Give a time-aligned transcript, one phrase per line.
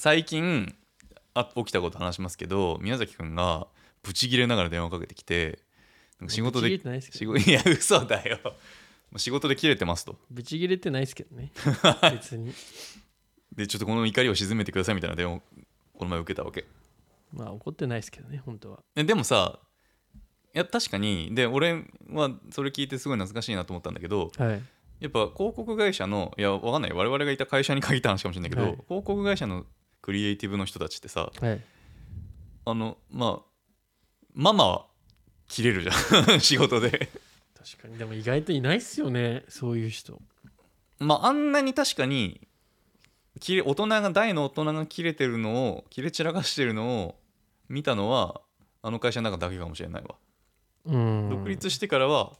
[0.00, 0.74] 最近
[1.34, 3.66] あ起きたこと話しますけど宮崎くんが
[4.02, 5.58] ブチギレながら電話かけてきて
[6.26, 8.38] 仕事でブチ切れてないですけど仕事 いや嘘だよ。
[9.16, 10.16] 仕事で切れてますと。
[10.30, 11.52] ブチ切れてないですけどね。
[12.12, 12.54] 別に。
[13.54, 15.42] でちょっとこの怒りを鎮めてくださいみたいな電話を
[15.92, 16.64] この前受けたわけ。
[17.34, 18.82] まあ怒ってないですけどね本当は。
[18.96, 19.60] えでもさ
[20.54, 21.34] いや確かに。
[21.34, 24.62] で俺はそれ聞いてすごい懐かしいなと思ったんだけどはい。
[25.00, 26.92] やっぱ広告会社のいやわかんない。
[26.94, 28.72] 我々がいた会社に限った話かもしれないけど、はい。
[28.88, 29.66] 広告会社の
[30.02, 31.60] クリエイティブの人たちってさはい。
[32.66, 33.50] あのまあ
[34.34, 34.86] ママは
[35.48, 36.40] 切れるじゃん。
[36.40, 37.10] 仕事で。
[37.56, 37.98] 確かに。
[37.98, 40.20] でも意外といないっすよねそういう人。
[40.98, 42.46] まああんなに確かに
[43.40, 47.20] 切れ大人が大の大人が切れてるのを切れ散らかしてるのを
[47.68, 48.40] 見たのは
[48.82, 50.16] あの会社の中だけかもしれないわ。
[50.86, 51.28] うん。
[51.30, 52.36] 独立してからは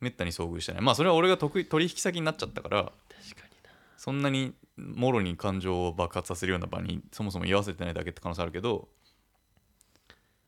[0.00, 0.82] めったに遭遇してない。
[0.82, 3.70] まあそれは俺が得意取引先になっちゃったから確かにな。
[3.96, 8.88] そんなにもろに感情を爆発させるような場にそもそも居合わせてないだけって可能性あるけど。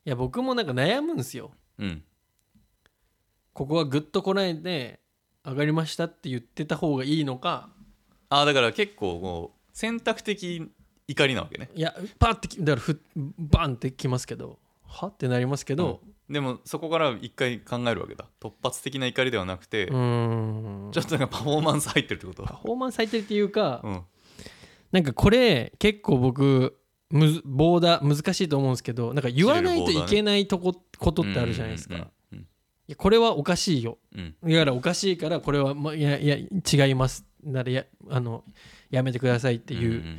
[0.06, 1.50] いや僕もなんか悩むんですよ。
[1.78, 2.02] うん。
[3.52, 5.00] ここはグッとこないで
[5.44, 7.68] 上がりましたって言ってた方がいいのか。
[8.28, 10.70] ああだから結構もう選択的
[11.08, 11.68] 怒りなわけね。
[11.74, 13.00] いやパッてきだからふ
[13.38, 14.58] バンってきますけど。
[14.86, 16.00] はってなりますけど。
[16.28, 18.26] でもそこから一回考えるわけだ。
[18.40, 20.92] 突発的な怒りではなくて、うーん。
[20.92, 22.42] ちょっとなんかパフォーマンス入ってるってこと？
[22.44, 24.02] パフォーマンス最低っていうか、うん
[24.92, 26.76] なんかこれ結構僕
[27.10, 32.10] むずボーダー難しいと思うんですけどなんか言わないといけないとこことってあるじゃないですか、うんいうん
[32.90, 33.98] やこれはおかしいよ。
[34.14, 34.34] うん。
[34.42, 37.24] だからおかしいからこれは、ま、いやいや違います。
[37.42, 38.44] ならやあの
[38.90, 40.18] やめてくださいってうんいううん。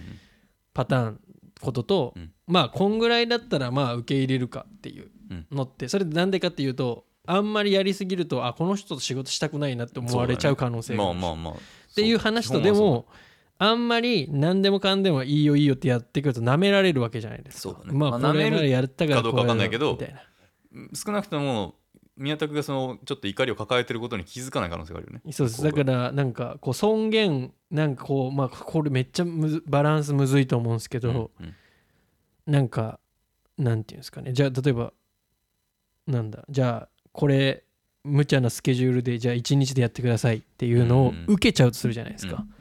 [0.74, 1.20] パターン
[1.60, 2.32] ことと、うん。
[2.48, 5.12] まあこんぐらいだったらまあ受け入れるかっていう
[5.52, 11.20] のってそれでなんでかっていうとあんまりやりすぎるとあこの人と仕事したくないなって思われちゃう可能性がある。
[11.20, 11.54] まあまあまあ。
[11.54, 11.58] っ
[11.92, 13.06] っていう話とでも
[13.64, 17.62] あんまり何でもかんでもいいよいいよってやってくると舐められるわけじゃないですか。
[17.62, 17.96] そうだね。
[17.96, 20.00] まあまあこれやったからかどうかわかんないけど
[20.96, 21.76] 少なくとも
[22.18, 25.22] 宮田君がそのちょっと怒りを抱えてることに気づかない可能性があるよね。
[25.24, 25.62] なそうです。
[25.62, 31.56] だからなんかこう尊厳なんかこうまあこれめっちゃむずバランスむずいと思うんですけど、うんうん。
[32.48, 33.00] なんか
[33.60, 34.34] なんていうんですかね。
[34.34, 34.92] じゃあ例えば
[36.08, 36.46] なんだ。
[36.50, 37.64] じゃあこれ
[38.04, 41.26] 無茶なスケジュールでじゃあ1日でやってくださいっていうのをうんうん。
[41.36, 42.54] 受けちゃうとするじゃないですか、うん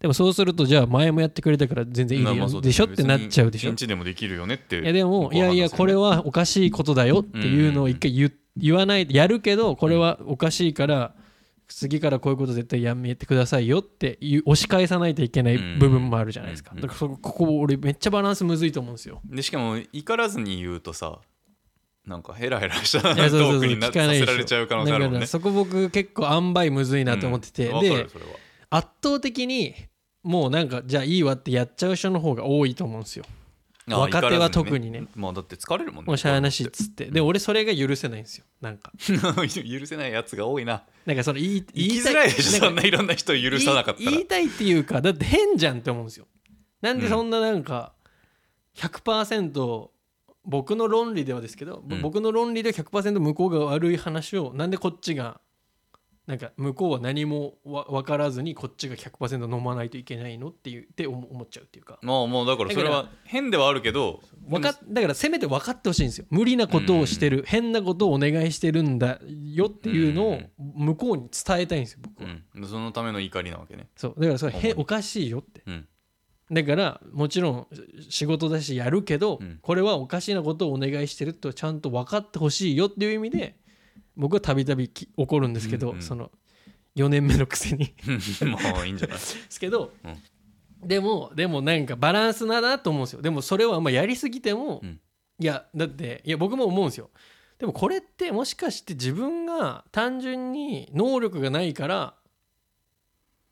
[0.00, 3.74] でもそうするとじゃあ前もやってくれたから全然いいまあまあそうでしょってなっちゃうでしょ。
[3.74, 11.14] でもできるよねっていやでも僕いやいやこれはおかしいことだよっていうのを一回言,、言わないやるけどこれはおかしいから
[11.68, 16.72] 次からこういうこと絶対やめてくださいよって押し返さないといけない部分もあるじゃないですか。
[16.74, 16.80] うん。
[16.80, 19.20] だからそこここ俺めっちゃバランスむずいと思うんですよ。
[19.26, 21.20] でしかも怒らずに言うとさ
[22.06, 25.14] なんかヘラヘラしたトークにな聞かないでしょさせられちゃう可能性あるもんね。
[25.14, 27.80] だからそこ僕結構塩梅むずいなと思ってて、うん。
[27.80, 28.06] で
[28.70, 29.74] 圧倒的に
[30.28, 33.24] もうなんかじゃあいいわってやっちゃう人の方が多いと思うんですよ。
[33.90, 35.04] あ若手は特にね。
[35.14, 36.06] まあだって疲れるもんね。
[36.06, 37.06] もうしゃあなしっつって。
[37.06, 38.44] で俺それが許せないんですよ。
[38.60, 38.92] なんか。
[39.00, 40.82] 許せないやつが多いな。
[41.06, 42.60] なんかその言い生きづらいでしょ。
[42.60, 44.10] そんないろんな人を許さなかったら。
[44.10, 46.26] 言い言いたいっていうかだって変じゃんって思うんですよ。
[46.82, 47.94] なんでそんななんか
[48.76, 49.88] 100%
[50.44, 55.40] 僕の論理ではですけど、うん僕の論理で100%向こうが悪い話をなんでこっちが
[56.28, 61.98] なんか向こうは何もわ分からずにこっちが100%飲まないといけないのっていうって思思っちゃうっていうか。
[62.02, 66.26] まあもうだからそれだは変ではあるけどわかっだからせめて分かってほしいんですよ。
[66.28, 69.20] 無理なことをしてる、変なことをお願いしてるんだ
[69.54, 73.88] よっていうのを向こうに伝えたいんですよ僕は、うん、そのための怒りなわけね。
[73.96, 74.14] そう。
[74.18, 75.62] だからそれへおかしいよって。
[75.66, 75.88] うん。
[76.50, 77.66] だからもちろん
[78.10, 79.58] 仕事だしやるけど、うん。
[79.62, 83.56] これはおかしなことをお願いしてるとちゃんと分かってほしいよっていう意味で
[84.18, 86.02] 僕はたびたびき怒るんですけど、うんうん。
[86.02, 86.30] その
[86.96, 87.94] 4年目のくせに。
[88.44, 89.16] もういいんじゃない？
[89.18, 90.88] ですけど、うん。
[90.88, 93.22] でもでもなんかバランスだなと思うんですよ。
[93.22, 95.00] でもそれはあんまやりすぎても、うん。
[95.40, 97.10] いやだっていや僕も思うんですよ。
[97.58, 102.14] でもこれってもしかして自分が単純に能力がないから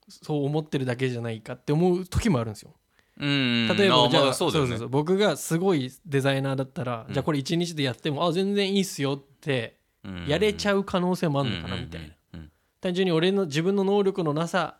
[0.08, 2.74] そう思ってるだけじゃないかって思う時もあるんですよ。
[3.18, 4.52] うん例えばじゃあ、まそうね。
[4.52, 4.88] そうそうそう。
[4.88, 9.78] 僕がすごいデザイナーだったら、うんじゃあこれ1日でやってもあ全然いいっすよって
[10.26, 12.40] やれちゃう可能性もあるのかなみたいな、
[12.80, 14.78] 単純に俺の自分の能力のなさ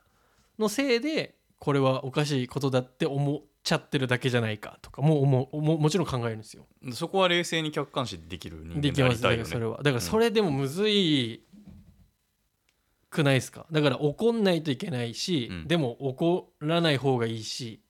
[0.58, 6.66] のせいでこれはおかしいことだって思っちゃってるだけじゃないかとかも思うももちろん考えるんですよ。
[6.82, 9.78] うんそこは冷静に客観視できる人間できますだからそれは。
[9.78, 11.42] だからそれでもむずい
[13.10, 13.66] くないですか？
[13.72, 15.66] だから怒んないといけないし、うん。
[15.66, 17.80] でも怒らない方がいいし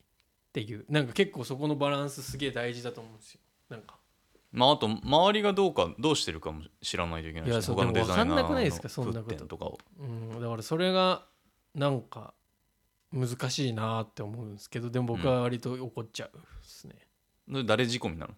[0.48, 0.86] っていう。
[0.88, 3.40] なんか結構そこのバランスすげえ大事だと思うんですよ。
[3.68, 3.95] なんか
[4.52, 9.34] まああと周りがどうかどうしてるかも知らないといけないいやそうし他のデザイかんなくないですかのそんなこと。
[9.34, 9.78] 沸点とかを。
[9.98, 11.24] うんだからそれが
[11.74, 12.32] なんか
[13.12, 16.94] 難しいなって思うんですけどでも僕は割と怒っちゃうですね、
[17.64, 18.34] 誰仕込みなの？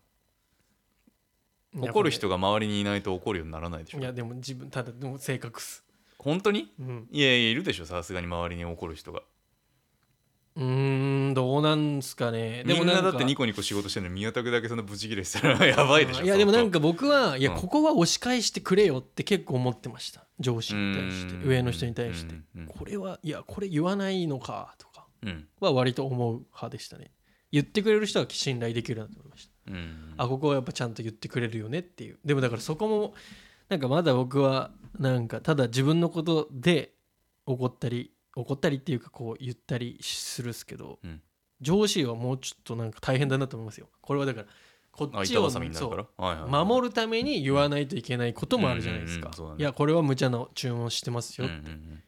[1.87, 3.99] 怒る人が周りにいないと怒るようにならないでしょ？
[3.99, 5.85] いやでも自分ただでも性格っす。
[6.19, 6.73] 本当に？
[6.81, 7.09] うん。
[7.11, 9.23] いやいやいるでしょさすがに周りに怒る人が
[10.59, 12.65] うーんどうなんすかね。
[12.65, 17.61] でみんなもなんかだってニコニコ仕事してるのに宮田だけそんなブチギレしたらやばいでしょいやでもなんかか僕はいやうん。
[17.61, 20.25] ここは押し返してくれよって結構思ってました。
[20.39, 21.47] 上司に対して。
[21.47, 22.35] 上の人に対して。
[22.57, 22.67] うん。
[22.67, 25.07] これはいやこれ言わないのかとか。
[25.23, 25.47] うん。
[25.61, 27.11] は割と思う派でしたね。
[27.51, 29.73] 言ってくれる人は信頼できるなと思いました。
[29.73, 30.15] うん。
[30.17, 32.19] あここはやっぱちゃんと言ってくれるよねっていう。
[32.25, 33.15] でもだからそこも
[33.69, 36.95] なんかまだ僕はなんかただ自分のことで
[37.47, 41.21] 怒ったり怒ったりっていうかこう言ったりするっすけど、うん。
[41.61, 43.89] 上司はもうちょっとなんか大変だなと思いますよ。
[44.01, 44.47] これはだから
[44.93, 49.31] こあっちを守るために言わないといけないこともあるじゃないですか。
[49.59, 52.03] いやこれは無茶な注文してますよっうんうんうん。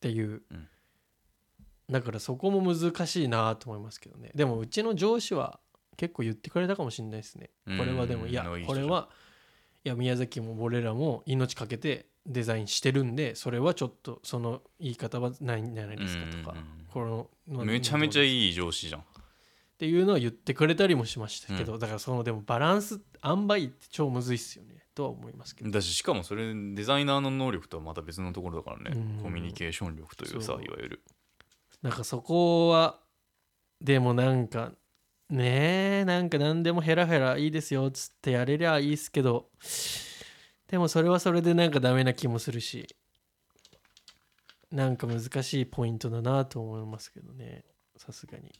[0.00, 0.42] ていう。
[0.50, 0.68] うん。
[1.90, 4.30] だからそこも難しいなと思いますけどね。
[4.34, 5.58] でもうちの上司は
[5.96, 7.50] 結構言ってくれたかもしれないですね。
[7.64, 9.08] これはでもいやこれは
[9.86, 16.64] いや宮崎も俺らも命かけてデザインしてるんでそれはちょっとその言い方はないんじゃないですかとかうんうん
[17.50, 17.56] うん。
[17.56, 19.00] このめちゃめちゃいいい上司じゃん。
[19.02, 19.04] っ
[19.78, 25.70] ていうのは言ってくれたりもしましたけど、だからそのでもバランス塩梅って超むずいっすよねとは思いますけど。
[25.70, 28.90] だししかもそれデザイナーの能力とはまた別のところだからね。
[28.92, 29.22] うん。
[29.22, 31.02] コミュニケーション力というさいわゆる。
[31.82, 32.98] なんかそこは
[33.80, 34.72] でもなんか
[35.30, 39.50] ねえなんか何でもヘラヘラいいですよっつってやれりゃいいっすけど。
[40.68, 42.96] でもそれはそれでなんかダメな気もするし。
[44.70, 47.64] なんか難しいポイントだなと思いますけどね。
[47.96, 48.52] さすがに。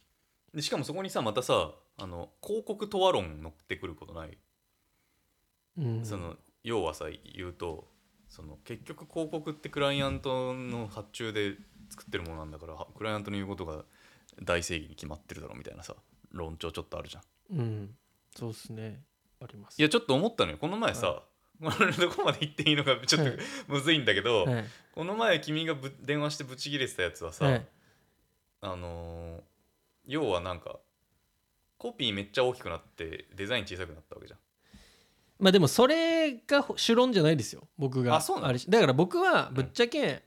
[0.55, 4.39] でしかもそこにさまたさあの広告とわ論乗ってくることない、
[5.79, 6.05] うん。
[6.05, 7.89] その要はさ言うと
[8.29, 11.57] その結局広告ってクライアントの発注で
[11.91, 13.85] 作ってるものなんだからクライアントの言うことが
[14.43, 15.95] 大正義に決まってるだろうみたいなさ
[16.33, 17.59] 論調ちょっとあるじゃん。
[17.59, 17.97] うん。
[18.35, 19.03] そうっすね。
[19.41, 19.79] あります。
[19.79, 20.59] いやちょっと思ったのよ。
[20.59, 21.23] この前さ、
[21.61, 23.39] これどこまで言っていいのか ちょっとはい。
[23.69, 24.65] むずいんだけど、はい。
[24.93, 27.67] この前君がぶ電話してブチギレてたやつはさ、はい。
[28.61, 29.43] あのー
[30.09, 30.79] 要はなんか
[31.79, 34.39] コピーめっちゃ大きくなってデザイン小さくなったわけじゃん。
[35.39, 38.17] まあでもそれが主論じゃないですよ僕が。
[38.17, 40.23] あそうなだから僕はぶっちゃけ、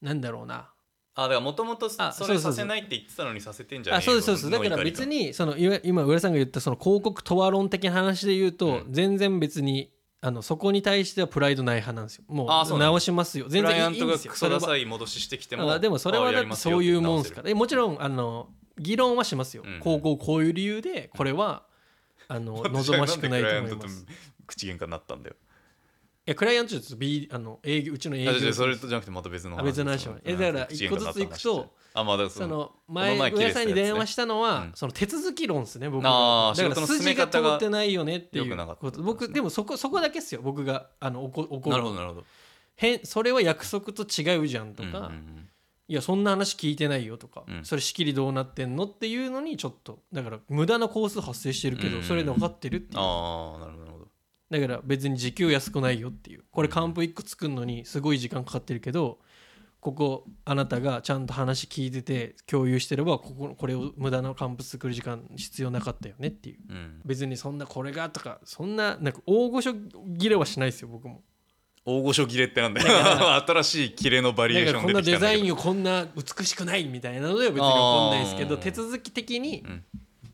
[0.00, 0.72] なんだろうな
[1.16, 4.50] あだからもともとあそれさせないって言ってたのにさせてんじゃねあえよそうですそう。
[4.50, 8.86] ですだから別にその今浦さんが言ったその広告とわ論的な話で言うと、うん。
[8.90, 12.24] 全然別にあのそこに対してはプライドない派なんですよ。
[12.28, 13.44] もう直しますよ。
[13.44, 14.32] ク全然いいんですよ。
[14.32, 17.20] クソダサい戻ししてきてもはあでもそれはだってそういうも。
[17.20, 17.50] んですから。
[17.50, 19.80] えもちろんあの議論はしますよ、うん。
[19.80, 21.64] こうこうこういう理由でこれは
[22.26, 24.06] あの 望ましくないと思います。
[24.46, 25.36] 口喧嘩になったんだよ。
[25.36, 25.38] い
[26.26, 34.72] やクライアントちょっと B あの営業うちの営業あじゃあそれとじゃなくてまた別のあ別の話はえだから一個ずついくとあまあだからそのの前上さんに電話したのは、うん。
[34.74, 39.02] その手続き論ですね僕あだから筋が通ってないよねっていうこと。
[39.02, 40.40] 僕でもそこそこだけですよ。
[40.42, 42.24] 僕があの怒怒なるるほどなるほど。
[42.74, 45.12] 変それは約束と違うじゃんとか、
[45.86, 47.64] いやそんな話聞いてないよとか、うん。
[47.64, 53.00] それ仕切りどうなってんのっていうのにちょっとだから無駄な工数発生してるけど、うんそれで分かってるっていう。
[53.00, 53.93] ああなるほど
[54.60, 56.44] だから別に時給安くないよっていう。
[56.52, 59.18] これ還付1個作るのにすごい時間かかってるけど
[59.80, 66.58] ここあなたがちゃんと話聞いてて共有してればこここれを無駄な還付作る時間必要なかったよねっていう。
[66.70, 67.00] うん。
[67.04, 71.22] 別にそんなこれがとかそんななんか大御所切れはしないですよ僕も。
[71.84, 73.34] 大御所切れってなんだよ。
[73.46, 79.84] 新しい切れのバリエーションこんなデザインをこんな美しくないみたいなのでは別に怒んないですけど手続き的にうん。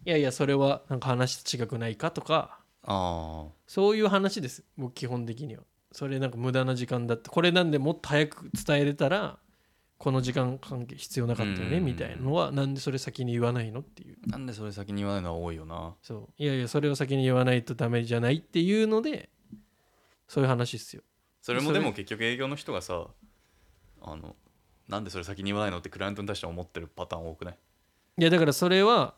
[0.07, 5.63] いやいやそれはなんか話と違くないかとかあそういう話です僕基本的には。
[5.93, 9.39] それなんか無駄な時間だってこれなんでもっと早く伝えれたら
[9.99, 11.85] この時間関係必要なかったよねうん。
[11.85, 14.17] みたいなのはなんでそれ先に言わないのっていう。
[14.29, 15.95] あなんでそれ先に言わないのは多いよな。
[16.03, 16.43] そう。
[16.43, 19.29] いやいやそれを先に言わないとダメじゃないっていうので
[20.29, 21.03] そういう話ですよ。
[21.43, 23.09] それもでも結局営業の人がさ
[24.03, 24.37] あの
[24.89, 27.59] なんでそれ先に言わないのってクライアントに対して思ってるパターン多くない？
[28.19, 29.15] いやだからそれは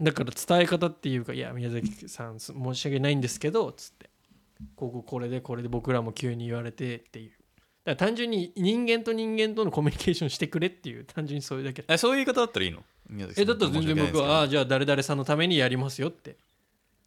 [0.00, 4.10] だから伝え方っていうか「いや宮崎さんす申し訳ないんですけど」つって
[4.76, 7.30] 「こここれでこれで僕らも急に言われて」っていう。
[7.30, 7.34] だ
[7.94, 11.84] から単純に人間と人間とのコミュニケーションしてくれっていう単純にそういうだけ。
[11.86, 12.82] えそういう言い方だったらいいの？
[13.10, 13.44] 宮崎さん。
[13.44, 16.36] えだったら全然僕はああじゃあ誰々さんのためにやりますよって。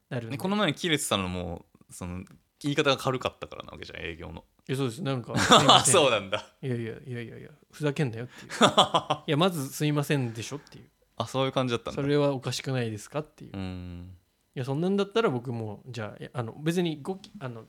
[0.09, 0.29] なる。
[0.29, 2.23] ねこの前切れてたのもその
[2.61, 4.43] 言い方が軽かったからなわけじゃん営業の。
[4.67, 5.01] いやそうです。
[5.01, 5.33] なんか
[5.85, 6.45] そうなんだ。
[6.61, 8.51] いやいやいやいやいやふざけんなよっていう。
[9.27, 12.01] いやまずすいませんでしょっていうあそういう感じだったんだ。
[12.01, 13.57] それはおかしくないですかっていう。
[13.57, 17.65] ういやそんなんだったら僕もじゃあえあの別にごきあの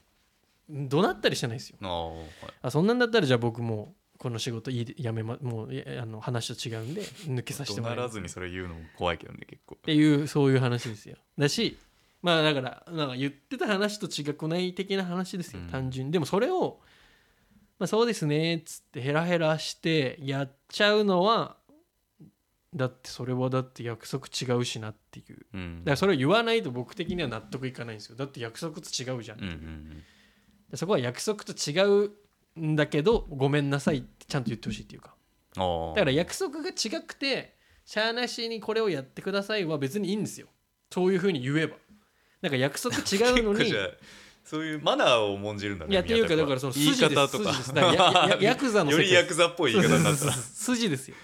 [0.71, 1.79] 怒鳴ったりしてないですよ。
[1.83, 2.27] ああはい。
[2.63, 8.07] あそんなんだったらじゃあ僕もこの仕事いいやめまもういやあの話と違うんで抜けさせてもらいます。
[8.07, 9.77] らずにそれ言うのも怖いけどね結構。
[9.79, 11.17] っていうそういう話ですよ。
[11.39, 11.79] だし
[12.21, 15.69] まあだからなんか言ってた話と違くない的な話ですよ、うん。
[15.69, 16.13] 単純に。
[16.13, 16.81] でもそれを、
[17.79, 21.57] まあ、そうですねっつってヘラヘラしてやっちゃうのは
[22.75, 25.47] だってそれはだって約束違うしなっていう。
[25.55, 25.79] うん。
[25.81, 28.17] だからそれを言わないと僕的には納得いかないんですよ。
[28.17, 30.03] だって約束と違うじゃん、うんうん
[30.71, 32.13] でそこは約束と違う
[32.61, 35.15] んだけどごめんなさいってちゃんと言ってほしいっていうか。
[35.57, 35.63] だ
[36.03, 37.57] から約束が違くて
[37.87, 40.49] しゃあなしにこれをやってくださいは別にいいんですよ。
[40.93, 41.77] そういうふうに言えば。
[42.43, 43.73] なんか約束違うのに。
[44.45, 47.15] そういうマナーを重んじるんだねいやっていうかだからその言い筋です。
[47.15, 50.33] 方とかヤクザの世よ界りヤクザっぽい言い方になった。
[50.33, 51.17] 筋ですよ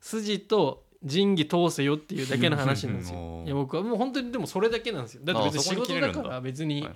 [0.00, 5.22] 筋と仁義通せよっていうだけの話なんですうよんいや僕はもう本当にでもそれだけなんですよ。
[5.24, 6.92] だって別に仕事だから別にはい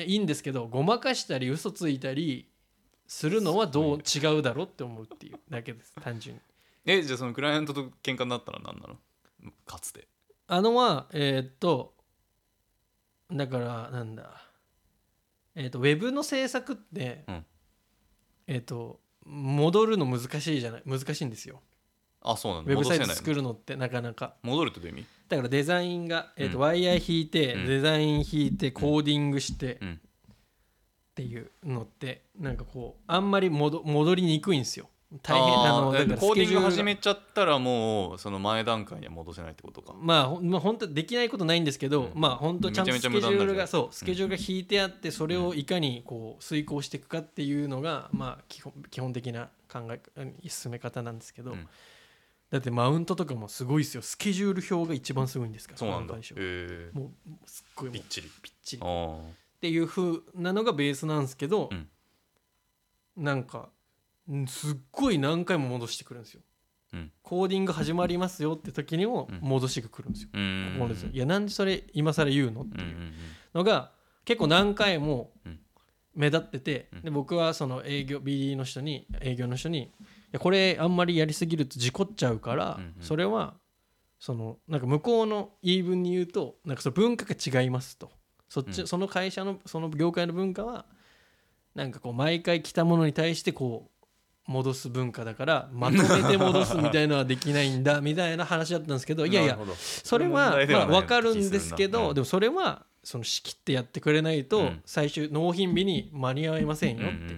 [0.00, 0.18] はい。
[0.18, 2.48] んですけどごまかしたり嘘ついたり
[3.06, 5.94] するのはどう違うだろうって思うっていうだけです。
[6.00, 6.42] 単純に。
[6.84, 9.52] えじゃあそのクライアントと喧嘩になったら何なの？
[9.66, 10.06] かつて。
[10.46, 11.94] あのはえーっと
[13.30, 14.42] だからなんだ。
[15.54, 17.46] えーっとウェブの制作って、うん。
[18.46, 21.62] えーっと戻るの難しいじゃない難しいんですよ
[22.30, 24.34] あそうなんウェブサイト作るのってなかなか。
[24.42, 25.06] 戻るってどういう意味？
[25.28, 26.62] だからデザインが、えーとうん。
[26.62, 27.66] ワイヤー引いて、うん。
[27.66, 29.92] デザイン引いてコーディングして、うん。
[29.94, 29.98] っ
[31.14, 34.88] ていうのってなんかこうあんまり戻戻りにくいんですよ。
[35.22, 39.94] 大変あーあのだからコーディング始めちゃったらもうその前段階には戻せないってことか。
[39.98, 42.10] まあまあ本当できないことないんですけど、うん。
[42.14, 50.00] まあ本当ちゃんとスケジュールがそうスケジュールが引いてあってそれをいかにこう遂行していくかっていうのがまあ基本基本的な考え
[50.46, 51.66] 進め方なんですけど、うん
[52.50, 54.02] だってマウントとかもすごいですよ。
[54.02, 56.14] スケジュール表が一番すごいんですからそうなんだ。
[56.36, 58.30] えもうすっごいもうびっちり。
[58.42, 58.82] ぴっちり。
[58.82, 61.88] っていう風なのがベースなんですけど、うん。
[63.16, 63.70] なんか
[64.32, 66.40] んすっごい何回も戻してくるんですよ、
[66.94, 67.12] うん。
[67.22, 69.38] コーディング始まりますよって時にもうん。
[69.40, 72.96] 戻してくるんですよ、うーんいやなんでそれ今更言うのっていう
[73.54, 73.92] のが
[74.24, 75.58] 結構何回もうん。
[76.14, 77.02] 目立ってて、うん。
[77.02, 79.90] で僕はその営業 BD の人に営業の人にい
[80.32, 83.02] やこれあんまりやりすぎると事故っちゃうから、うんうん。
[83.02, 83.54] それは
[84.18, 88.10] そのなんか向こうの言い分に言うとなんかその文化が違いますと。
[88.48, 88.86] そっち、うん。
[88.86, 90.86] その会社のその業界の文化は
[91.74, 93.90] なんかこう毎回来たものに対してこ
[94.48, 104.82] う戻す文化だからまとめて戻すみたいのはできないんだ みたいな話だったんですけどいやいやそれはまあ分かるんですけど、でもそれはその仕切ってやってくれないとうん。
[104.84, 107.34] 最終納品日に間に合いませんよって、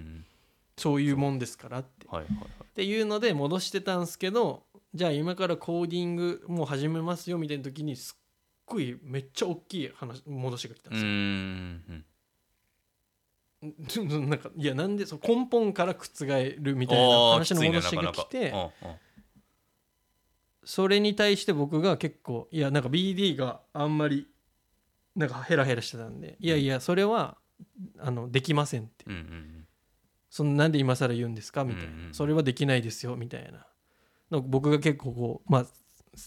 [0.76, 2.06] そういうもんですからって。
[2.08, 2.48] はいはいはい
[2.80, 4.62] っていうので戻してたんですけど
[4.94, 8.22] じゃあ今からコーディングもう始めますよみたいな時にすっ
[8.64, 11.10] ごいめっちゃ大きい話戻しが来たんですよ。
[11.10, 11.14] ん
[13.62, 14.30] うん。
[14.30, 16.24] なんかいやなんでその根本から覆
[16.58, 18.54] るみたいな話の戻しが来て
[20.64, 24.26] それに対して僕が結構いやなんか BD があんまり
[25.14, 27.36] なんかヘラヘラしてたんでいやいやそれは
[27.98, 29.59] あのできませんってうんうん
[30.30, 31.64] そのなんで今更言うんですか？
[31.64, 33.66] みたいな、それはできないですよみたいな。
[34.30, 35.66] の僕が結構こうまあ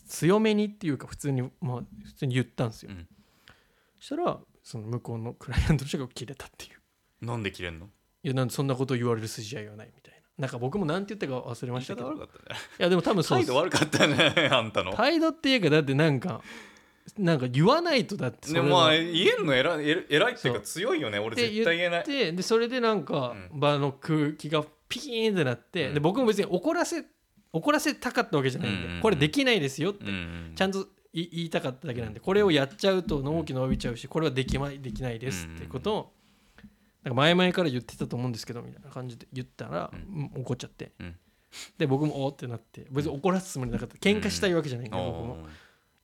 [0.08, 3.08] 強めにっていうか普通にまあ普通に言ったんですよ、うん。
[4.00, 6.72] そしたらその向こうのクライアントの人が切れたっていう。
[7.22, 7.86] うんなんで切れんの？
[8.24, 10.20] いやなんでそんなこと言われる筋合いはないみたいな。
[10.38, 12.08] なんか僕もなんて言ったか忘れましたけど。
[12.08, 12.60] い悪かったね。
[12.80, 14.92] やでも多分そう態度悪かったねあんたの。
[14.94, 16.42] 態度っていうかだってなんか
[17.18, 22.04] なんか言わないとだってでもまあ言えるの偉い偉いっていうか強いよね俺絶対言えない。
[22.06, 25.94] ででそれでなんかう場の空気がピキーンってなって、うん。
[25.96, 27.04] で僕も別に怒らせ
[27.52, 29.02] 怒らせたかったわけじゃないんで、うんうんうん。
[29.02, 30.10] これできないですよって、うん。
[30.10, 30.12] う
[30.52, 36.14] んちゃんとい言いたかっただけなんでこれをやっちゃうと納期伸びちゃうしこれはでき,、ま、できないですってことを
[37.04, 39.92] なんか前々から言ってたと思うんですけどみたいな感じで言ったら、
[40.36, 41.16] 怒っちゃって、うん。
[41.78, 43.98] で僕もおーってなって別に怒らすつもりなかった。
[43.98, 45.38] 喧嘩したいわけじゃないんで、僕も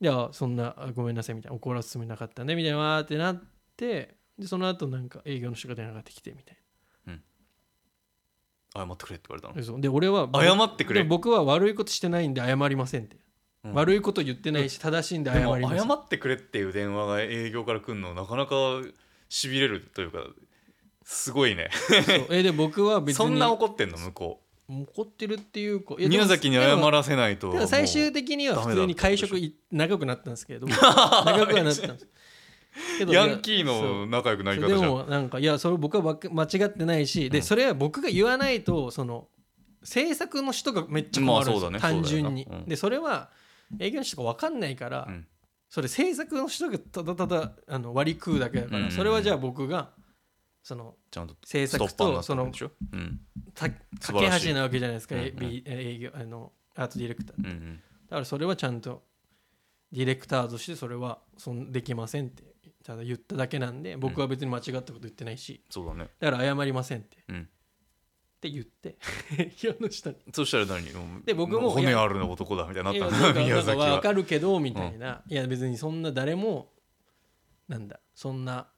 [0.01, 3.43] いやそんなあごめんなさいみたいな怒らすつもりなかったねみたいなわーってなっ
[3.75, 6.57] てでその後なんか営業の人が電話がってきてみたい
[8.75, 9.55] 謝ってくれって言われたの？
[9.55, 9.81] なそう。
[9.81, 11.01] で俺は謝ってくれ？
[11.01, 13.17] で僕は悪いことしてないんで謝りませんって、
[13.63, 13.73] うん。
[13.73, 18.53] 悪いこと言ってないし正しいんで謝りません謝ってくれっていう電話が営業から来るのなかなか
[19.27, 20.19] しびれるというか
[21.03, 21.71] すごいね。
[22.05, 22.27] そう。
[22.29, 23.97] えで僕は別にそんな怒ってんの？
[23.97, 32.07] 向こ怒ってるっていうかう宮崎に謝ららせないと最も終的には普通に会食い長くなったんですけれども長くはなったんです
[33.07, 34.89] ヤンキーの仲良くなり方じゃん。
[34.89, 37.31] もなんかいやそれ僕は間違ってないし、うん。
[37.31, 39.27] でそれは僕が言わないとその
[39.83, 41.79] 制作の人がめっちゃ困るんですね。
[41.79, 43.31] 単純に、でそれは
[43.79, 45.27] 営業の人が分かんないから、うん。
[45.69, 48.91] それ制作の人がただただあの割り食うだけだから、うん。
[48.91, 49.91] それはじゃあ僕が
[50.61, 53.19] そのちゃんと制作とそのうん。
[53.55, 53.75] 架け
[54.47, 57.35] 橋なわけじゃないですか、うんうん営業あのアートディレクター。
[57.39, 57.75] うんうん。
[57.75, 59.03] だからそれはちゃんと
[59.91, 62.43] ディレクターとしてそれはそんできませんって
[62.83, 65.63] ただ言っただけなんで僕は別に間違ったこと言ってないし。
[65.69, 66.09] そうだね。
[66.19, 67.41] だから謝りませんって、うん。
[67.41, 68.97] って言って
[69.35, 70.17] 部屋の下に。
[70.33, 71.23] そしたら何？
[71.25, 73.31] で僕も骨ある男だみたいになった。
[73.31, 73.95] んだ宮崎は。
[73.95, 76.71] 分かるけどみたいな、いや別にそんな誰も
[77.67, 78.69] なんだそんな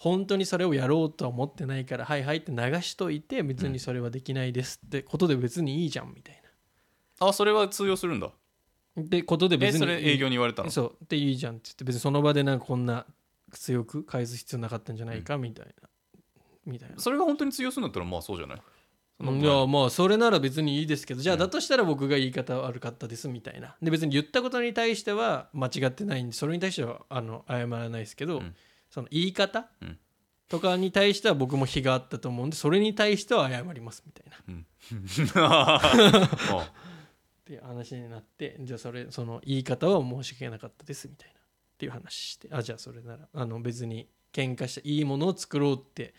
[0.00, 6.40] 本当にそれをやろうとは思ってないからはいはいって流しといて別にそれはできないですってことで別にいいじゃんみたい
[7.22, 8.30] あそれは通用するんだ。
[8.96, 10.70] なってことでえ別にそれ営業に言われたの？
[10.70, 10.96] そう。
[11.06, 13.04] でいいじゃんって言って別にその場でなんかこんな
[13.52, 15.88] 強く返す必要なかったんじゃないかみたいな、
[16.64, 16.98] みたいな。
[16.98, 18.62] それが本当に通用するんだったらまあそうじゃない？
[19.18, 19.26] そん。
[19.26, 21.40] なこといないやまあそれなら別にいいですけどじゃあうん。
[21.40, 23.76] だとしたら僕が言い方悪かったですみたいな。
[23.82, 28.56] で別に言ったことに対しては間違ってないんでそれに対してはあの謝らないですけど、うん
[28.90, 29.98] その言い方、うん。
[30.48, 34.36] とかに対しては僕も非があったと思うんでそれに対しては謝りますみたいな。
[34.36, 34.66] っうん。
[35.36, 36.72] あ
[37.44, 41.34] ていう話になってじゃあそれその言い方は申し訳なかったですみたいな。
[41.34, 41.36] っ
[41.80, 46.12] ていう話してあじゃあそれならあの別に喧嘩していいものを作ろうって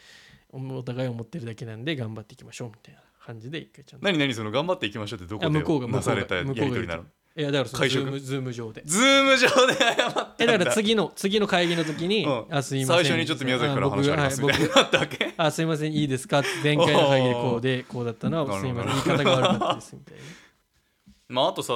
[0.52, 4.06] お互い思ってるだけなんで頑張っていきましょうみたいな感じで一回ちゃんと。
[4.06, 4.34] 何何？
[4.34, 7.06] その頑張っていきましょうってどこあ向こうがでなされたやり取りなの？
[7.34, 8.04] いやだからその会食？
[8.04, 8.84] ズームズーム上で。
[8.86, 10.36] ズーム上で謝ったんだ。
[10.40, 12.46] えだから次の次の会議の時に、うん。
[12.50, 13.06] あすいません。
[13.06, 15.34] 最初にちょっと宮崎から話ありますはいみたいになったわけ。
[15.38, 16.40] あすいませんいいですか？
[16.40, 20.22] って前回の会議でこうでこうだったのはすいません言い方が悪かったですみたいな。
[21.30, 21.74] まああとさ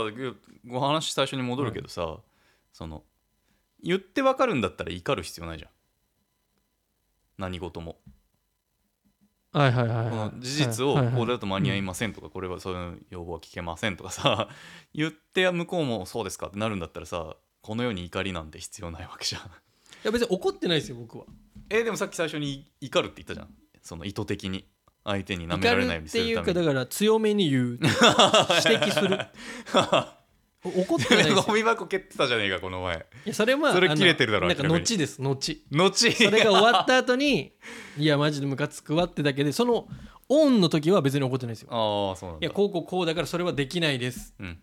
[0.68, 2.18] ご話最初に戻るけどさ、
[2.74, 3.04] その
[3.82, 5.70] 言ってわかるんだったら怒る必要ないじゃん。
[7.38, 7.98] 何事も
[9.60, 10.36] はいはいはい、こはい。
[10.36, 14.50] の事実をこれだと間に合いませんとかこれはそういう要望は聞けませんとかさ
[14.94, 19.42] 言って向こうもそうですかってなるんだったらさこの世に怒りなんて必要ないわけじゃん。
[19.44, 19.46] い
[20.04, 21.26] や別に怒ってないですよ僕は。
[21.70, 23.50] えでもさっき最初に怒るって言ったじゃん。
[23.82, 24.68] その意図的に。
[25.06, 27.64] 相手に舐め怒られないようにするっていうかだから強めに言う。
[27.78, 29.20] 指摘する。
[29.76, 30.08] お
[30.70, 32.96] 怒ってないよゴミ箱蹴ってたじゃねえかこの前。
[32.98, 35.22] いやそれはそれ切れてるだろなんか後です。
[35.22, 35.36] 後。
[35.72, 36.12] 後？
[36.12, 37.54] それが終わった後に
[37.98, 39.88] いやマジでムカつくわってだけでその
[40.28, 41.70] オンの時は別に怒ってないですよ。
[41.72, 42.46] ああそうなんだ。
[42.46, 44.34] いやこうこうこうだからそれはできないです。
[44.40, 44.58] うん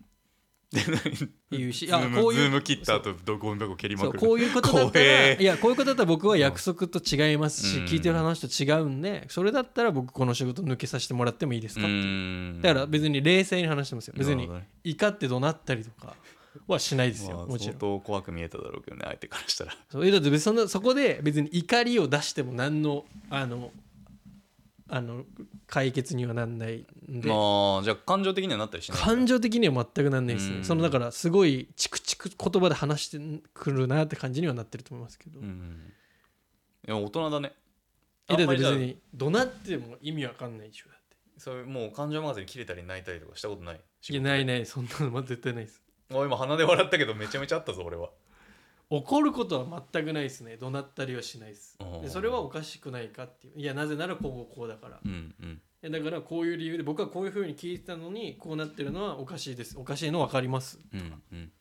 [0.76, 4.18] っていうし ズームこういうズーム切った後どゴミ箱蹴りまくる？
[4.18, 7.84] こういうことだったらいやこういうことだったら僕は約束と違いますし、うん。
[7.84, 12.60] 聞いてる話と違うんでそれだったら僕この仕事抜けさせてもらってもいいですうか、ーん。
[12.62, 14.14] だから別に冷静に話してますよ。
[14.16, 14.48] 別に
[14.84, 16.16] 怒って怒鳴ったりとか
[16.66, 17.78] はしないですよ、まあもちろん。
[17.78, 19.76] 相当怖く見えただろうけどね相手からしたら。
[19.90, 23.72] そうえだって別にそんなそこで別に怒りを出しても何のあの
[24.94, 25.24] あの
[25.66, 30.58] 解決にはなんないんで、まあじゃあ感情的にはなったりしない感情的には全くなんないですうん。
[30.58, 33.18] ねそのだからすごいチクチク言葉で話して
[33.54, 35.92] くるなって感じにはなってると思いますけど、うん
[36.86, 37.52] いや大人だね。
[38.28, 41.16] えだってあんまりじゃあ別に怒鳴っても意味わかんないでしょだって。
[41.38, 45.80] そういうもう感情任せに切れたり泣いたりとかしたことないいやないないそんなのま絶対ないです
[46.12, 48.10] お今鼻で笑ったけどめちゃめちゃあったぞ俺は
[48.94, 50.58] 怒ることは全くないですね。
[50.58, 51.78] 怒鳴ったりはしないです。
[52.02, 53.58] でそれはおかしくないかっていう。
[53.58, 55.00] いやなぜならこうこうだから。
[55.02, 55.62] うんうん。
[55.80, 59.78] えだからこういう理由で僕はこういうふうに聞いてたのにこうなってるのはおかしいです。
[59.78, 60.78] おかしいの分かります。
[60.92, 61.52] うんうん。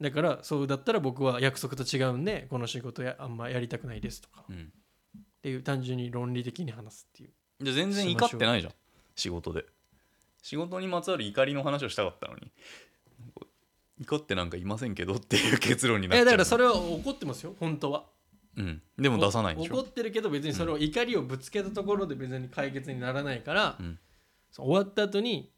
[0.00, 4.46] だからそうだったら僕は約束と違うんでこの仕事やあんまやりたくないですとか。
[4.48, 4.72] うん。
[5.18, 7.30] っていう単純に論理的に話すっていう。
[7.60, 8.72] じゃあ全然怒ってないじゃん。
[9.14, 9.66] 仕事で。
[10.42, 12.50] 仕事にまつわる怒りの話をしたかったのに
[14.02, 18.04] 怒ってなんかいませんけどっていう結論になっちゃうえだからそれは怒ってますよ本当は。
[18.56, 18.82] うん。
[18.98, 19.74] でも出さないんでしょ。
[19.74, 23.98] 怒ってるけど別にそれを怒りをぶつけたところで別に解決にならないから、うん。
[24.50, 25.50] そう終わった後に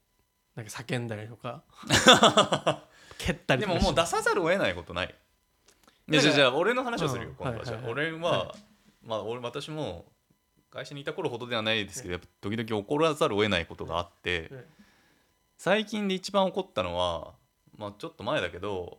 [0.55, 1.65] なんか叫んだりとか
[3.19, 5.15] 蹴ったりとかでももう出さざるを得ないことない。
[6.11, 7.65] いやじゃあじゃあ俺の話をするようん今度は。
[7.65, 7.93] じゃあはいはい。
[7.93, 8.55] 俺は
[9.03, 10.07] まあ俺私も
[10.71, 14.65] 会社にいた頃ほどではないですけどやっぱ時々怒らざるを得ないことがあってはい。
[15.57, 17.35] 最近で一番怒ったのは
[17.77, 18.99] まあちょっと前だけど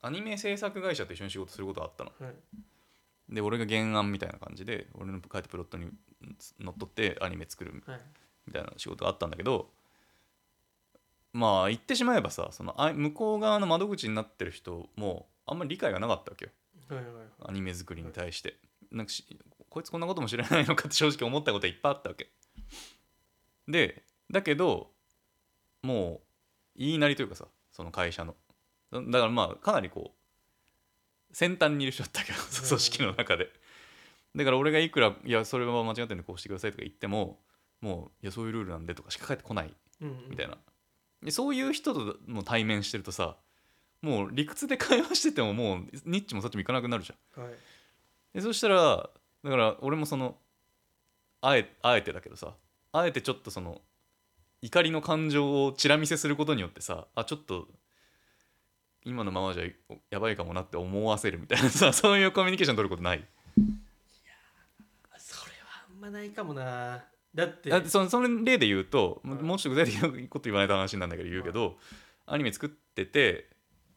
[0.00, 2.12] アニメ制作会社と一緒に仕事することがあったの。
[2.18, 2.34] はい。
[3.34, 5.88] で俺が原案みたいな感じで俺の書いたプロットに
[6.60, 8.00] のっとってアニメ作るはい。
[8.46, 9.70] みたいな仕事があったんだけど
[11.32, 16.50] まあ言ってしまえばさそのあ向こう側の窓口になってる人もあんまり理解がなかったわけよ。
[16.88, 17.24] はいはいはい。
[17.46, 18.56] アニメ作りに対して。
[18.90, 19.24] なんかし
[19.70, 22.28] こいつこんなことも知らないのかって正直思ったことはいっぱいあったわけ。
[23.66, 24.90] でだけど
[25.82, 26.20] も
[26.76, 28.36] う言いなりというかさその会社の。
[28.92, 30.14] だだからまあかなりこ
[31.30, 32.68] う先端にいる人だったけどうん。
[32.68, 33.50] 組織の中で。
[34.36, 37.40] だから俺がいくら「いやそれは間違ってるんでこうしてください」とか言っても
[37.80, 39.74] もう「いやそういうルールなんで」とかしか返ってこない。
[40.00, 40.30] うんうん。
[40.30, 40.56] みたいな。
[41.22, 43.36] でそういう人とも対面してるとさ
[44.00, 47.44] もう理屈で会話しててももうニッチもそっちもいかなくなるじゃん。
[47.44, 47.54] はい。
[48.34, 49.10] でそしたら
[49.44, 50.38] だから俺もその
[51.40, 52.54] あえあえてだけどさ
[52.92, 53.80] あえてちょっとその
[54.62, 57.68] 怒りの感情をチラ見せすることによってさあちょっと
[59.04, 59.64] 今のままじゃ
[60.10, 63.26] やばいかもなって思わせるみたいなさ そういうコミュニケーション取ることない？
[65.18, 67.04] それはあんまないかもな。
[67.34, 69.46] だってだってそのその例で言うと、もうん。
[69.46, 71.78] もうちょっと具体的なこと言わないと話になるんだけど言うけど、
[72.26, 73.48] アニメ作ってて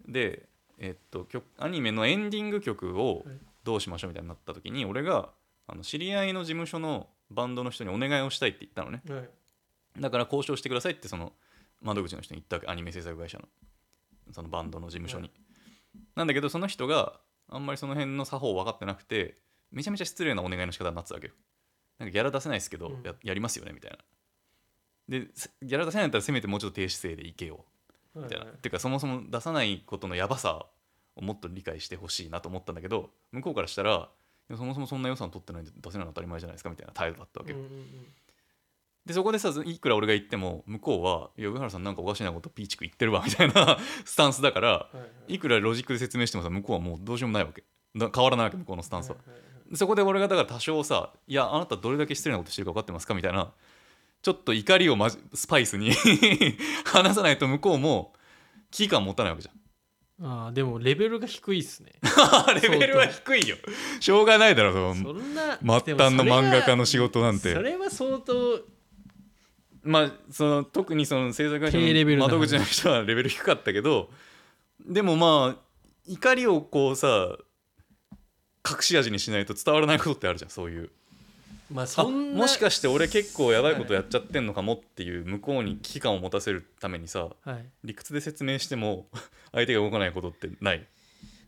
[0.08, 0.47] で、
[0.80, 5.30] えっと、曲アニメのエンディング曲をはいどうしましょうみたいになった時に俺が
[5.65, 9.01] あの知り合いの事務所のバンドの人にお願いをしたいって言ったのね。
[9.10, 9.30] はい
[9.99, 11.34] だから交渉してくださいってその
[11.81, 13.45] 窓口の人に言ったわけアニメ制作会社の。
[14.31, 15.29] そのバンドの事務所に、
[16.15, 19.38] なんだけどその人があんまりその辺の作法分かってなくて
[19.71, 21.34] めちゃめちゃ失礼なお願いの仕方になってたわけよ。
[21.99, 23.03] なんかギャラ出せないですけど、うん。
[23.03, 23.97] ややりますよねみたいな。
[25.08, 27.65] でせギャラ出せないんだったらせめてもうちょっと低姿勢でいけよ
[28.15, 30.65] みたいな、ていうかそもそも出さないことのやばさ
[31.15, 34.10] をもっと理解してほしいなと思ったんだけど向こうからしたら
[34.55, 37.60] そもそもそんな予算取ってないんで出せないの当たり前じゃないですかみたいな態度だったわけよ、
[39.05, 45.35] でそこでさいくら俺が言っても向こうは「いや上原さんなんかおかしなことピーチク言ってるわ」みたいな スタンスだからはいはい。
[45.35, 47.63] いくらロジックで説明してもさ向こうはもうどうしようもないわけ。
[47.95, 49.17] だ変わらないわけ向こうのスタンスは。
[49.73, 53.51] そこで俺がだから多少さ「いやあなたどれだけ失礼なことしてるか分かってますか?」みたいな
[54.21, 55.91] ちょっと怒りをまじスパイスに
[56.85, 58.13] 話さないと向こうも
[58.71, 59.55] 危機感持たないわけじゃん。
[60.21, 61.91] ああでもレベルが低いっすね。
[62.61, 63.57] レベルは低いよ。
[63.99, 67.53] しょうがないだろそのそんな末端の漫画家の仕事なんて。
[67.53, 68.59] それは相当
[69.85, 74.09] まあその特にその制作会社の窓口の人はレベル低かったけど
[74.83, 75.61] でもまあ
[76.07, 77.37] 怒りをこうさ
[78.67, 80.89] 隠し味にしないと伝わらないことってあるじゃんそういう。
[81.71, 87.65] まああそんなもしかして俺結構やばいことやっちゃってんのかもっていう向こうに危機感を持たせるためにさはい。
[87.83, 89.07] 理屈で説明しても
[89.51, 90.87] 相手が動かないことってない。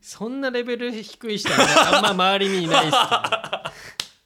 [0.02, 3.00] そんなレベル低い人はあんま周りにいないっす、ね、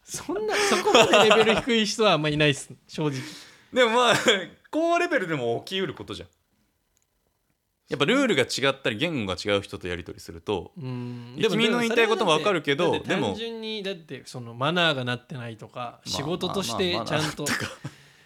[0.04, 3.20] そんなそこまでレベル低い人はあんまいないっす正直
[3.74, 4.16] でもまあ
[4.72, 6.30] 高レベルでも起きうることじゃん
[7.90, 17.46] やっぱルールが違ったり言語が違う人とやり取りすると君の言いたいことも分かるけどでも単純にだってそのマナーがなってないとかまあ仕事としてちゃんと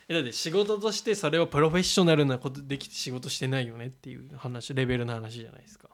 [0.07, 5.89] えだって仕事としてそれをプロフェッショナルなことできて仕事してないよねっていう話レベルの話じゃないですか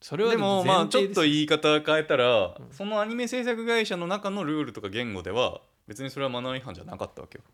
[0.00, 7.44] それはでもまあちょっとい言い方変えたら、うんそのアニメ制作会社の中のルールとか言語では別にそれはマナー違反じゃなかったわけよ。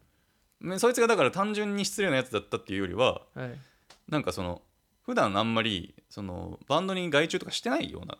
[0.60, 3.58] ねそいつがだから単純に失礼なやつだったっていうよりははい。
[4.08, 4.62] なんかその
[5.04, 8.18] 普段あんまりそのバンドに外注とかしてないような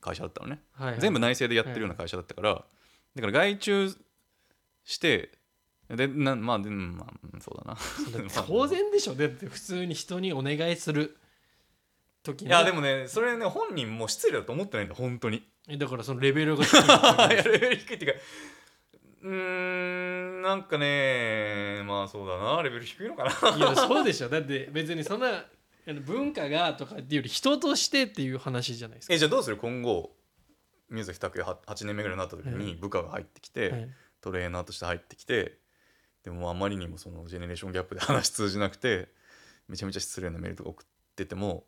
[0.00, 3.96] 会社だったのね、はいはい全部内政でやってるような会社だったから、だから外注
[4.84, 5.30] して
[5.88, 7.78] でなまあでもまあうんそうだな。
[8.46, 9.14] 当然でしょ。
[9.14, 11.16] だって普通に人にお願いする
[12.22, 15.42] 時いやでもねそれね本人も失礼だと思ってないんだ本当に。
[15.68, 16.82] えだからそのレベルが低い
[17.36, 18.20] レベル低いっていうか
[19.24, 23.56] うーんなんかねまあそうだなレベル低いのかな。
[23.56, 24.28] いやそうでしょ。
[24.28, 25.44] だって別にそんな
[26.06, 29.14] 文化がとかっていうより人としてっていう話じゃないですか。
[29.14, 29.56] えじゃあどうする？
[29.56, 30.14] 今後
[30.90, 33.88] 宮崎拓也は8年目ぐらいになった時には部下が入ってきて、はい。
[34.20, 35.58] トレーナーとして入ってきて
[36.22, 39.08] でもあまりにもそのジェネレーションギャップで話通じなくて
[39.68, 41.64] めちゃめちゃ失礼なメールとか送ってても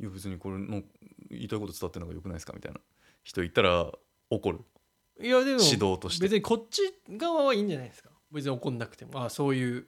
[0.00, 0.82] いや別にこれの
[1.30, 2.54] 言いたいこと伝わってるのがよくないですか？
[2.54, 2.80] みたいな
[3.22, 3.90] 人いたら
[4.30, 4.60] 怒る
[5.20, 6.24] いやでも指導として。
[6.24, 8.10] 別にこっち側はいいんじゃないですか？
[8.32, 9.24] 別に怒んなくても。
[9.24, 9.86] あそういう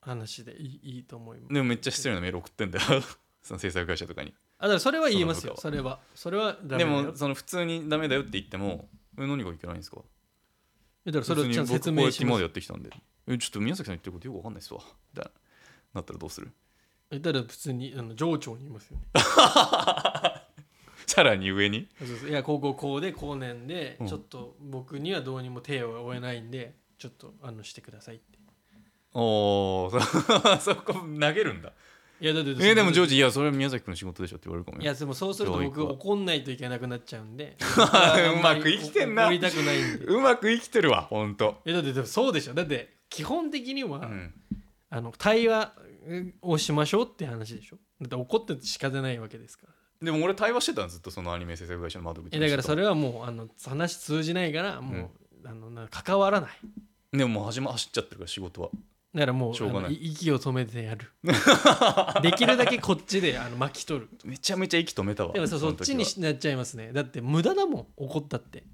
[0.00, 1.54] 話でいいいいと思います。
[1.54, 2.84] でもめっちゃ失礼なメール送ってんだよ。
[3.42, 4.34] その制作会社とかに。
[4.58, 5.54] あだからそれは言いますよ。
[5.56, 6.00] そそれは。
[6.14, 9.98] それはダメでもその普通にダメだよって言ってもえ何がいけないんですか？
[11.06, 12.16] だからそれをちゃんと説明します。
[12.16, 12.90] って今までやってきたんで。
[13.26, 14.80] えちょっと宮崎さん言ってることよくわかんないっすわ。
[15.14, 15.30] みたいな。
[15.94, 16.52] なったらどうする？
[17.10, 19.04] えだから普通にあの上長に言いますよね
[21.06, 21.88] さらに上に？
[21.98, 22.30] そうそう。
[22.30, 24.06] いやこうこうこうで後年でうん。
[24.06, 28.38] ちょっと僕にはどうにも手を負えないんでちょっとあのしてくださいって。
[29.12, 31.72] おおそそこ投げるんだ。
[32.20, 34.82] いやだってえーでもジョージいやそれは宮崎君の仕事でしょって言われるかもよ。
[34.82, 35.92] いやでもそうすると僕教育は。
[35.92, 37.56] 怒んないといけなくなっちゃうんで。
[38.38, 39.24] うまく生きてんな。
[39.26, 40.04] 怒りたくないんで。
[40.06, 42.54] うまく生きてるわほんと、えだってでもそうでしょ。
[42.54, 44.34] だって基本的には、うん、
[44.90, 45.74] あの対話
[46.42, 47.76] をしましょうって話でしょ。
[48.00, 55.10] だって怒ってて仕方ないわけですからでも俺対話してたんずっとそのアニメ制作会社の窓口えだからそれれはもうあの話通じないからもう、
[55.44, 56.50] あのな関わらない。
[57.16, 58.70] でももう始ま走っちゃってるから仕事は。
[59.14, 59.84] だからもうしょうがない。
[59.84, 61.10] あのい息を止めてやる。
[62.22, 64.08] できるだけこっちであの巻き取る。
[64.24, 65.32] めちゃめちゃ息止めたわ。
[65.32, 66.92] でもそそっちにしなっちゃいますね。
[66.92, 68.64] だって無駄だもん怒ったって。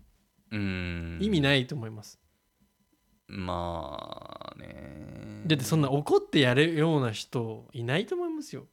[0.50, 1.18] うーん。
[1.20, 2.18] 意味ないと思います、
[3.28, 8.66] まあねだってそんな怒ってやるような人いないと思いますよ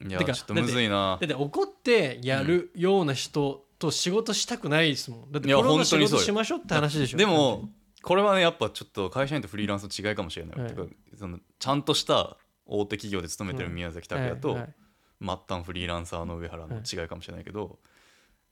[0.00, 1.18] いやてかちょっとむずいな。
[1.20, 5.32] だって怒ってやるような人と仕事したくないですもん。
[5.32, 6.20] だっていやプロの仕本当にそうよ。
[6.20, 7.18] 事しましょうって話でしょ。
[7.18, 7.68] でも
[8.02, 10.74] これはねやっぱちょっと会社員とフリーランスの違いかもしれない、はい。
[11.16, 14.74] そのちゃんとした大手企業で勤めてる宮崎拓也と、はいはい
[15.20, 17.80] 末端フリーランサーの上原の違いかもしれないけど、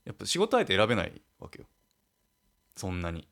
[0.05, 1.67] やっぱ仕事相手選べないわけよ。
[2.75, 3.29] そんなに。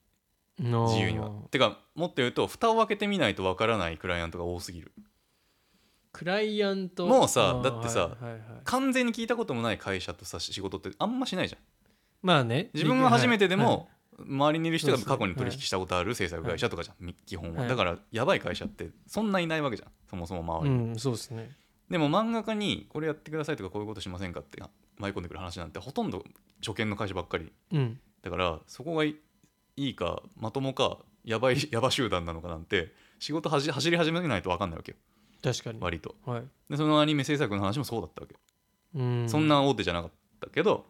[0.56, 1.32] 自由には。
[1.50, 4.92] てかもっと言うと蓋を開けてみないとわからないクライアントが多すぎる
[6.14, 7.06] クライアント。
[7.06, 8.40] もうさだってさはいはいはい。
[8.62, 11.60] 完全に聞いたこともない会社とさ仕事ってあんましないじゃん。
[12.22, 12.70] まあね。
[12.72, 13.66] 自分が初めてではい。
[13.66, 21.50] も、周りにいる人が過去に取引したことある制作会社とかじゃん、み基本は、はいだからやばい会社ってそんないないわけじゃんそもそも周りに、うんそうですね。
[21.90, 24.62] でも漫画家にこれやってくださいとかこういうことしませんかって
[24.98, 26.24] 舞い込んでくる話なんてほとんど
[26.64, 27.52] 初見の会社ばっかり。
[27.72, 27.98] うん。
[28.22, 29.16] だからそこがい
[29.76, 34.98] いいかまともかやばい やば集団なのかなんて仕事はじ走り始めないと分かんないわけよ
[35.44, 35.78] 確かに。
[35.80, 36.14] 割と。
[36.24, 36.42] はい。
[36.70, 38.34] でそのアニメ制作の話もそうだったわけ、
[38.94, 39.28] うん。
[39.28, 40.86] そんな大手じゃなかったけど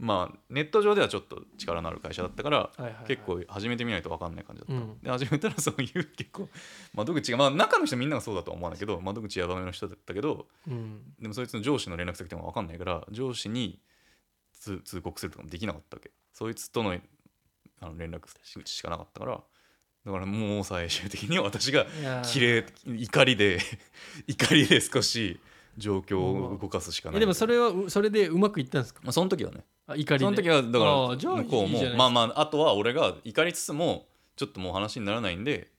[0.00, 2.70] まあネット上ではちょっと力のある会社だったから
[3.06, 4.98] 結構始めてみないと分かんない感じだった、うん。
[5.00, 6.48] で始めたらそういう結構
[6.94, 11.14] 窓口がまあ中の人みんながそうだとは思わないけど窓口やばめの人だったけどうん。
[11.20, 13.80] でもそいつの上司の連絡先とか分かんないから上司に
[14.52, 16.10] 通通告するとかもできなかったわけ。
[16.32, 16.98] そいつとの
[17.80, 19.42] あの連絡口しかなかったから
[20.04, 22.32] だからもう最終的に私がいやー。
[22.32, 23.58] 綺麗怒りで
[24.26, 25.38] 怒りで少し
[25.78, 27.16] 状況を動かすしかない。
[27.18, 29.00] えでもそれはうそれでうまくいったんですか？
[29.04, 29.64] まあ、その時はね。
[29.86, 30.24] あ怒りで。
[30.24, 35.70] その時はだから向こうもまあまああとは俺が怒りつつもちょっともう話にならないんで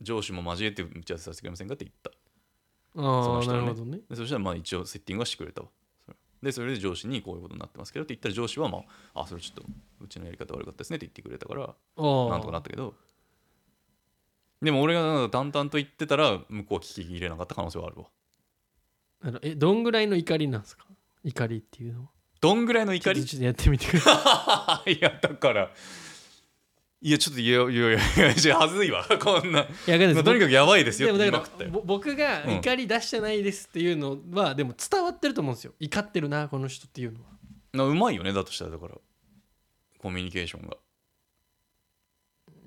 [0.00, 2.10] 上司も交えて打ち合わせさせてくれませんかって言った。
[2.94, 3.62] そああの人はね。
[3.64, 4.00] なるほどね。
[4.08, 5.68] でそしたらまあ一応セッティングはしてくれたわ。
[6.06, 6.12] そ
[6.44, 8.78] れでそれで上司にこういうことになってますけどって言ったら上司はま
[9.14, 9.64] ああそれちょっと
[10.00, 12.94] うちのやり方悪かったですねって言ってくれたからなんとかなったけど
[14.60, 18.06] でも俺がなんか淡々と言ってたら向こうは聞き入れなかった可能性はあるわ。
[19.20, 20.84] あのえどんぐらいの怒りなんですか？
[21.24, 22.08] 怒りっていうのは。
[22.40, 23.24] どんぐらいの怒り？
[23.24, 24.98] ちょっとちょっとやってみてください。
[25.00, 25.70] やだから。
[27.00, 29.04] いやちょっといやいやいやいやはずいわ。
[29.22, 29.60] こんな。
[29.60, 37.26] いいやわかんないですとにかくやばいですよってでもだか言いまくったよらぼ僕がうん怒り出してないですっていうのは、でも伝わってると思うんですよ怒ってるなこの人っていうのは
[37.72, 38.96] なうまいよねだとしたらだから
[39.98, 40.76] コミュニケーションが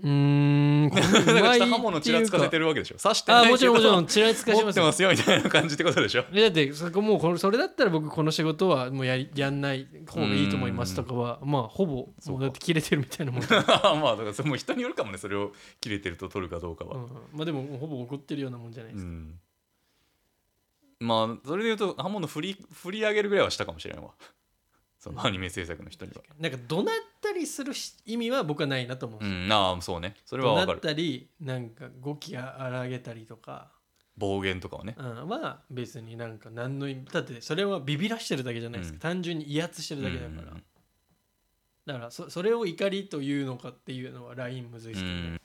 [0.04, 2.98] うーんこだからのうまい下刃物ちらつかせてるるわけでしょ。
[2.98, 6.26] 刺してないあもちろんもちろんけちらつかどしますよ持ってますよみたいな感じってことでしょ。
[6.34, 12.40] えだってそこもうこのそれだったら僕この仕事はもうやりやんない方がいいと思いますとかはまあほぼそうか。
[12.40, 16.98] もうだって切れてるみたいなもん、うん、まあだからそれも人によるかもねそれを切れてると取るかどうかは、
[17.34, 19.40] まあでもほぼ怒ってるようなもんじゃないですか、うん。
[21.00, 24.12] まあそれで言うと刃物振り振り上げるぐらいはしたかもしれんわ。
[25.00, 26.22] そのアニメ制作の人には。
[26.40, 26.96] なんか怒鳴っ
[27.32, 30.15] たりするし意味は僕はないなと思うんうんああそうね。
[30.26, 33.72] それは怒鳴っわかるたりなんか語気荒げたりとか、
[34.17, 34.96] 暴言とかはね。
[34.98, 39.00] うん、は別になんか何の意味だってそれはビビらしてるだけじゃないですか、うん。
[39.00, 40.63] 単純に威圧してるだけだから、うん
[41.84, 45.15] だからそそれを怒りというのかっていうのはラインむずいですけど。
[45.15, 45.39] ね、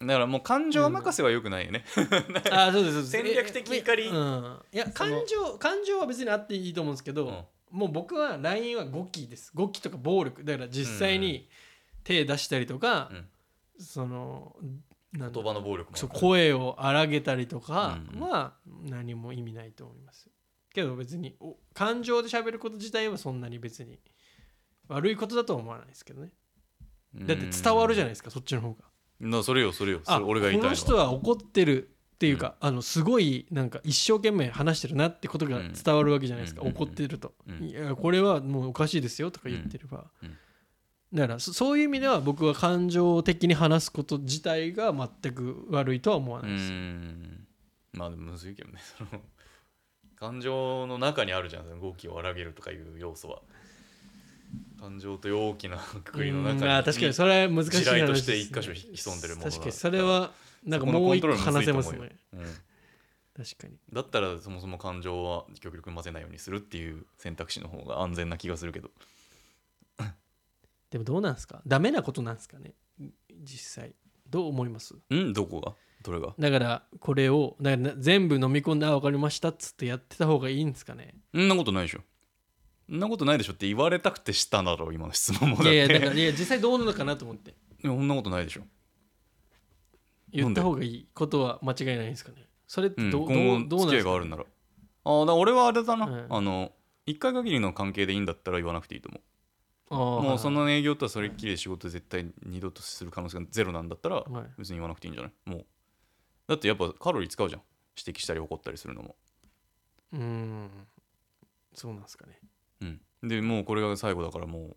[0.00, 0.06] うん。
[0.06, 1.84] だからもう感情任せはよくないよね、
[2.50, 3.10] あそうですそうです。
[3.10, 4.06] 戦略的怒り。
[4.06, 9.50] えうん、いや感情感情は別にあっていいと思うんですけど、うんもう僕は LINE は語気です。
[9.52, 10.44] 語気とか暴力。
[10.44, 11.48] だから実際に
[12.04, 13.10] 手出したりとか、
[13.80, 14.54] その
[15.12, 20.30] なんだ言葉の暴力もそう声を荒げたりとかうんは何も意味ないと思います。
[20.72, 23.98] けど別にお感情で喋ること自体はそんなに別に
[24.86, 26.30] 悪いことだとは思わないですけどね。
[27.12, 28.84] だって伝わるじゃないですかそっちの方が。
[29.18, 30.00] なそれよそれよ。
[30.04, 31.93] そあれ俺が言いたいのこの人は怒ってる
[32.24, 36.68] っていうか、あのすごいなんか一生懸命話してるなってことが伝わるわけじゃないですか、うん。
[36.68, 37.64] 怒ってると、うん。
[37.66, 40.06] いやこれはもうおかしいですよとか言ってれば、
[41.12, 47.46] だからそそういう意味では僕は感情的に話すこと自体が全く悪いとは思わうないです、ん。
[47.92, 49.20] まあでもむずいけどね その
[50.16, 53.42] 感情の中にあるじゃん動きを荒げるとかいう要素は。
[54.78, 60.30] 感情という大きなくくりの中に確かにそれは難しい話地雷として一箇所潜んでるものが確かにそれは
[60.64, 62.16] なんかもう一個話せますね。
[62.32, 62.40] うん。
[63.36, 63.74] 確かに。
[63.92, 68.90] だったらそもそも感情は極力混ぜないようにするっていう選択肢の方が安全な気がするけど。
[70.90, 71.60] でもどうなんですか？
[71.66, 72.74] ダメなことなんですかね？
[73.42, 73.94] 実際。
[74.30, 74.94] どう思います？
[75.10, 75.74] うんどこが？
[76.02, 76.34] どれが？
[76.38, 81.16] だからこれをだからな全部飲み込んで「あ分かりました」っつってやってた方がいいんですかね？
[81.34, 82.00] そんなことないでしょ。
[82.88, 85.74] そんなことないでしょって言われたくてしたんだろう今の質問もだって。
[85.74, 87.50] いやいやだからいや実際どうなのかなと思って。
[87.50, 88.62] いやそんなことないでしょ
[90.34, 92.46] 言った方がいいことは間違いないんですかね？
[92.66, 94.44] それっうん、てど,、今後付き合どうどうなんですかいが
[95.04, 96.72] あああだ俺はあれだな、はいあの
[97.06, 100.22] 一回限りの関係でいいんだったら言わなくていいと思う。
[100.24, 104.24] もうその営業とはそれっきりで仕事絶対二度とする可能性がゼロなんだったら
[104.56, 105.32] 別に言わなくていいんじゃない？
[105.44, 105.66] もう。
[106.48, 107.62] だってやっぱカロリー使うじゃん。
[108.02, 109.16] 指摘したり怒ったりするのも。
[110.14, 110.70] うーん。
[111.74, 112.40] そうなんですかね。
[112.80, 113.00] うん。
[113.28, 114.76] でもうこれが最後だからもう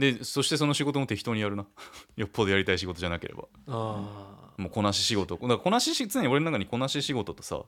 [0.00, 1.66] でそしてその仕事も適当にやるな。
[2.16, 3.44] よっぽどやりたい仕事じゃなければ。
[3.68, 5.36] あもうこなし仕事。
[5.36, 7.62] だからこなしし常に俺の中にこなし仕事とさ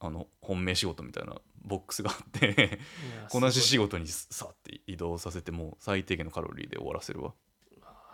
[0.00, 2.80] あの本命仕事みたいなボックスがあって
[3.24, 7.34] あこなし仕事事にさって移動させてもう最低限のカロリーで終わらせるわ。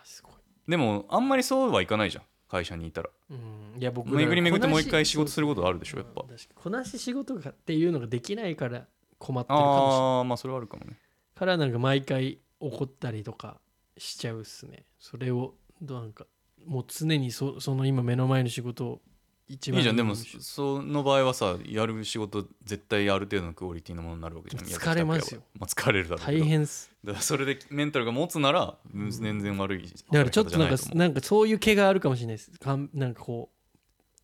[0.03, 0.33] すごい。
[0.67, 2.23] でもあんまりそうはいかないじゃん。
[2.49, 3.09] 会社にいたら。
[3.29, 3.79] うん。
[3.79, 6.25] いや僕巡り巡ってもう一回仕事することあるでしょやっぱ。
[6.27, 8.85] うんこなし仕事がっていうのができないから
[9.17, 9.99] 困ってるかもしれない。
[10.17, 10.97] ああまあそれはあるかもね。
[11.35, 13.59] からなんか毎回怒ったりとか
[13.97, 14.85] しちゃうっすね。
[14.99, 16.25] それをどうなんか
[16.65, 19.01] もう常にそその今目の前の仕事を
[19.47, 19.95] 一番いいじゃん。
[19.95, 24.63] でもその場合はさやる仕事絶対ある程度のクオリティのものになるわけじゃん。
[24.63, 25.41] 疲れますよ。
[25.57, 26.91] まあ疲れるだろう大変っす。
[27.03, 32.51] だからそれでメンタルが持つなら全然悪いだからちょっとなんかなんかそういう毛があるかもしれないです。
[32.51, 33.49] かんなんかこ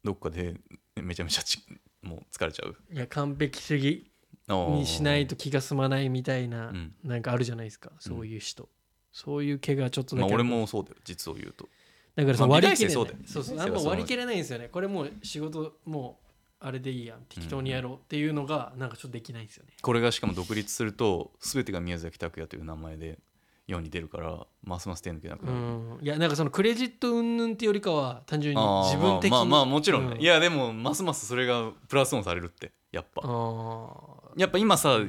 [0.04, 0.56] どっかで
[0.95, 1.60] めちゃめちゃち
[2.04, 2.93] もう疲れちゃうう。
[2.93, 4.12] いや完璧主義
[4.47, 6.95] ににしないと気が済まないみたいな、うん。
[7.03, 7.91] なんかあるじゃないですか。
[7.99, 8.69] そういう人、
[9.12, 11.67] そういう毛がちょっとだまあ俺もそうだよ実を言うと。
[12.15, 13.60] だからそのまあ割り切れない、美大生そうだよそうそう。
[13.60, 14.67] あんま割り切れないんですよね。
[14.69, 16.25] これもう仕事もう
[16.65, 17.21] あれでいいやん。
[17.27, 19.73] 適当にやろうっていうのがなんかちょっとできないんですよね。
[19.81, 23.19] これがしかも独立すると全てが宮崎拓也という名前で
[23.67, 25.99] 世に出るからますます手抜けなくうなる、ん。
[26.01, 29.31] いやなんかそのクレジット云々ってよりかは単純にあー自分的に。
[29.31, 30.21] まあまあまあもちろんね、うん。
[30.21, 33.21] いやでもますますそれがプラスオンされるってやっぱ。
[33.25, 33.89] あ
[34.38, 34.99] やっぱ今さ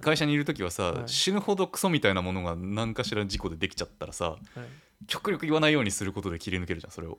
[0.00, 1.08] 会社にいる時はさ、はい。
[1.08, 4.38] 死ぬほどクソみたいなものが何かしら事故でできちゃったらさはい。
[5.06, 7.18] 極力言わないようにすることで切り抜けるじゃんそれを。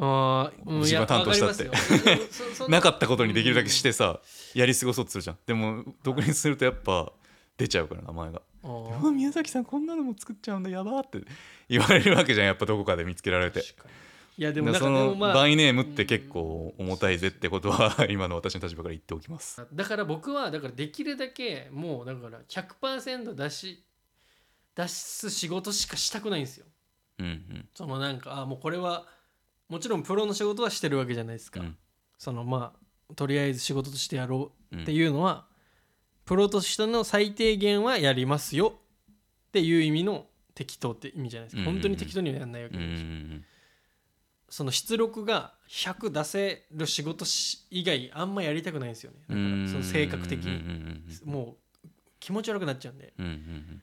[0.00, 1.70] あ自分が担当したって。
[2.70, 4.20] なかったことにできるだけしてさ
[4.54, 5.38] やり過ごそうとするじゃん。
[5.46, 7.12] でも独立するとやっぱ
[7.56, 8.42] 出ちゃうから名前が。
[8.62, 11.20] あ「うーわ宮崎さんこんなのも作っちゃうんだやば」って
[11.68, 13.60] 言われるわけじゃんやっぱどこかで見つけられて。
[13.60, 14.07] 確かに
[14.38, 19.66] いやでもでそのバイネームって結構重たいぜってことは今の私の立場から言っておきます。
[19.74, 23.84] だから僕はだからできるだけもうだから100%出し
[24.76, 26.66] 出す仕事しかしたくないんですよ。
[27.18, 27.68] うんうん。
[27.74, 29.08] そのなんかあもうこれは
[29.68, 31.76] もちろんプロの仕事はしてるわけじゃないですか、うん。
[32.16, 32.76] そのま
[33.10, 35.48] あとりあえず仕事としてやろううんっていうのは、
[36.26, 38.78] プロとしての最低限はやりますよ
[39.48, 41.80] っていう意味の適当って意味じゃないですか、うんうんうん。
[41.80, 43.44] 本当に適当にはやらないわけうんうですよ、ん
[44.48, 49.18] その出力が100出せる仕事し以外あんまやりたくないんですよね。
[49.28, 53.12] だからその性格的うんにもう気持ち悪くなっちゃうんで。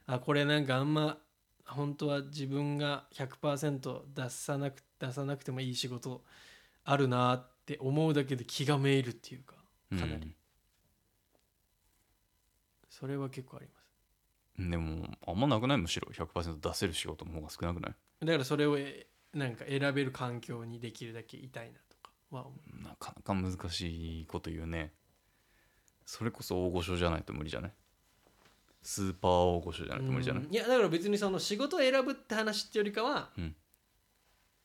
[0.08, 1.18] あこれなんかあんま
[1.66, 6.24] 本当は自分が100%出さなく出さなくてもいい仕事
[6.84, 9.56] あるなって思うだけで気がめいるっていうか
[9.92, 10.00] うん。
[10.00, 10.36] かなり。
[12.90, 13.86] それは結構あります。
[14.60, 14.72] うん。
[14.72, 15.78] でもあんまなくない？
[15.78, 17.96] むしろ100%出せる仕事の方が少なくない？
[18.26, 22.84] だからそれをえなんか選べる環境にできるだけいたいなとかは思う。
[22.84, 24.94] なかなか難しいこと言うね。
[26.06, 27.72] それこそ大御所じゃないと無理じゃない？
[28.82, 30.44] スーパー大御所じゃないと無理じゃない？
[30.44, 30.54] うん。
[30.54, 33.56] いやだから別にその仕事を選ぶって話ってよりかは、うん。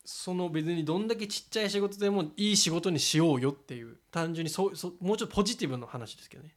[0.04, 6.54] その別にどんだけちっちゃい仕事でもいい仕事にしようよっていう単純にそうそうもうちょっとポジティブな話ですけどね。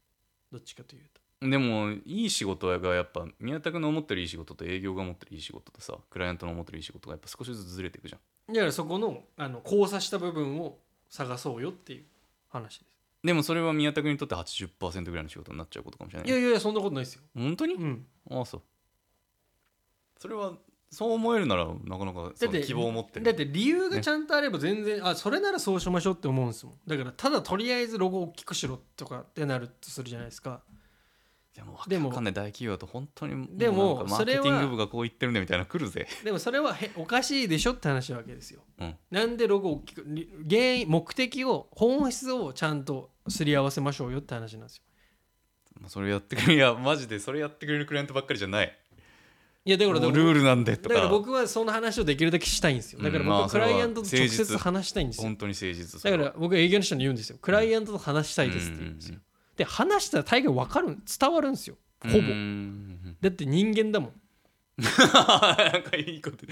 [0.51, 8.17] どっちかというとでもいい仕事がやっぱ宮田君の思ってるいい仕事と営業が思ってるいい仕事とさクライアントの思ってるいい仕事がやっぱ少しずつずれていくじゃ
[8.51, 8.53] ん。
[8.53, 10.77] だからそこのあの交差した部分を
[11.09, 12.03] 探そうよっていう
[12.49, 12.85] 話で
[13.23, 16.27] でもそれは宮田君にとって80%ぐらいの仕事になっちゃうことかもしれない。
[16.27, 17.21] すいやいやいやそんなことないですよ。
[17.35, 18.05] 本当に、うん。
[18.29, 18.61] ああそう。
[20.19, 20.53] それは
[20.93, 23.25] そう思えるならなかなか希望を持ってる。
[23.25, 26.75] だって理由がちゃんとあれば全然、あそれならそうしましょうって思うんですもん。
[26.85, 30.61] だからただとりあえずロゴを大きくしろとかってなるとするじゃないですか
[31.55, 36.07] でもでもわかんない大企業だと本当にでもうなんかマそれはーケティング部がこう言ってるんだみたいなの来るぜ。
[36.23, 38.61] でもそれはへおかしいでしょって話なわけですよ。
[38.79, 38.95] うん。
[39.11, 44.83] なんでロゴを大きくり原因目的を本質をちゃんとすり合わせましょうよって話なんですよ。
[45.79, 48.75] まあそれやってくれるいやマジでそれやってくれるクライアントばっかりじゃない。
[49.65, 50.95] いやだからもうルールなんでとか。
[50.95, 53.01] だから僕はその話をできるだけしたいんですよ。
[53.01, 54.45] だからうんまあ僕はクライアントと直それは誠実。
[54.45, 55.23] 接話したいんですよ。
[55.23, 57.37] 本当に誠実だから僕は営業の人に言うんですよ。
[57.39, 59.19] クライアントと話したいですって言うんですよ
[59.57, 61.77] で話したら大概分かる伝わるんですよ。
[62.01, 62.17] ほぼ。
[63.21, 64.11] だって人間だもん。
[64.75, 66.45] なんかいいこと。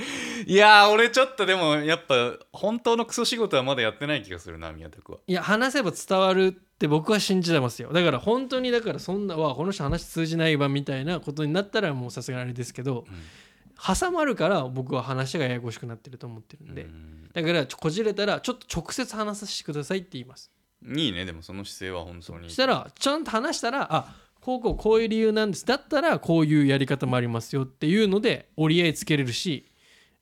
[0.45, 5.21] いやー俺ちょっとでもやっぱ本当のクソ仕事はまだやってない気がするな宮田君は。
[5.25, 7.91] いや話せば伝わるって僕は信じてますよ。
[7.91, 13.05] だから本当にだからそんなわこの人話通じないわみたいなことになったらもうさすがにあれですけど、
[13.75, 17.29] 挟まるから僕は話がややこしくなってると思ってるんで、うん。
[17.33, 20.51] だからこじれたらちょっと直接話させてくださいって言います
[20.85, 22.49] いいねでもその姿勢は本当に。
[22.49, 25.65] したらちゃんと話したらあこうこうこういう理由なんです。
[25.65, 29.65] だったらこういうやり方もありますよっていうので折り合いつけれるし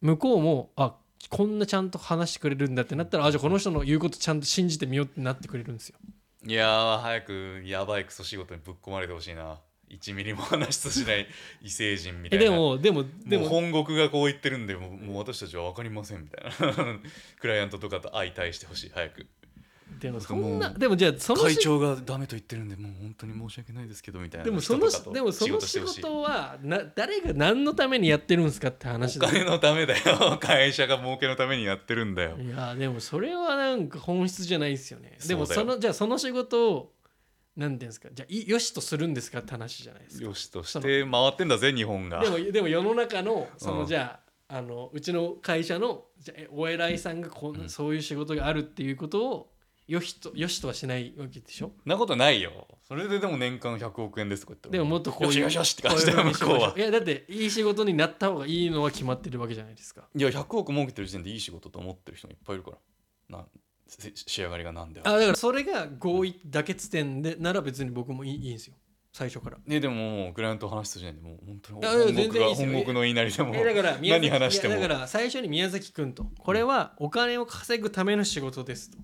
[0.02, 0.96] 向こうもあ
[1.30, 5.98] こんなちゃんと話してくれるんだってなったらあじゃあこの人の言うことちゃんと信じてみようってなってくれるんですよ。
[6.46, 9.60] いやー早くやばいクソ仕事にぶっ込まれてほしいな。
[9.90, 11.28] 1ミリも話すしない
[11.62, 12.52] 異星人みたえいな。
[12.52, 13.46] でもでもでも。
[13.50, 17.00] 本国がこう言ってるんでもうもう私たちは分かりませんみたいな。
[17.40, 19.26] クライアントとかと相対してほしい早く
[20.00, 30.38] でもそんなでもじゃあその会仕長がダメと言ってるんでもう本当に申し訳ないですけどみたいなでもそのでもその仕事はな誰が何のためにやってるんですかって話だお金のためだよ。
[30.42, 32.38] 会社が儲けのためにやってるんだよ。
[32.38, 35.18] いやでもそれはなんか本質じゃないですよね。
[35.28, 36.94] でもそのじゃあその仕事を
[37.56, 38.10] 何ていうんですか。
[38.14, 40.26] じゃあいよしとするんですかって話じゃないですか。
[40.26, 42.22] よしとして回ってんだぜ日本が。
[42.22, 47.70] でもでも世の中のその、うんじゃああのうちの会社のじゃお偉いさんがこんな、うん。
[47.70, 49.52] そういう仕事があるっていうことを
[49.90, 51.72] よしとよしとはしないわけでしょ？
[51.84, 52.68] なことないよ。
[52.88, 56.74] それででも年間100億円ですとか言ってでももっとこういうよしよしよしって感じだよ向こうは。
[56.78, 60.04] いやだっていい仕事になった方がいいのは決まってるわけじゃないですか。
[60.16, 63.38] いや100億儲けてる時点でいい仕事と思ってる人もいっぱいいるから。
[63.38, 63.46] な
[63.88, 68.76] せ仕上がりがなんだよあだからそれが合意妥結点でなら別に僕もいいいいんですよ。
[69.12, 69.58] 最初から。
[69.66, 72.68] ねでももうクライアントと話す時点でもう本当に本全然いいですよ。
[72.68, 74.76] 国が本国の言いなりでもえだから何話しても。
[74.76, 79.00] だから最初に宮崎君とこれはお金を稼ぐための仕事ですと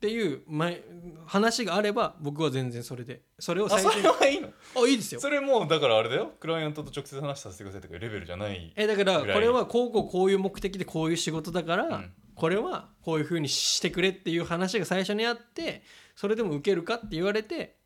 [0.00, 0.80] っていう前
[1.26, 4.02] 話があれば僕は全然それでそれをあそ最初に。
[4.02, 4.48] れはいいの？
[4.48, 5.20] あいいですよ。
[5.20, 6.32] それもうだからあれだよ。
[6.40, 12.12] クライアントと直接話させてくださいとかいうレベルじゃないえだからこれはこうこうこういう目的でこういう仕事だから、うん。
[12.34, 15.82] これはこういうふうにしてくれっていう話が最初にあって
[16.20, 17.78] それでも受けるかって言われて、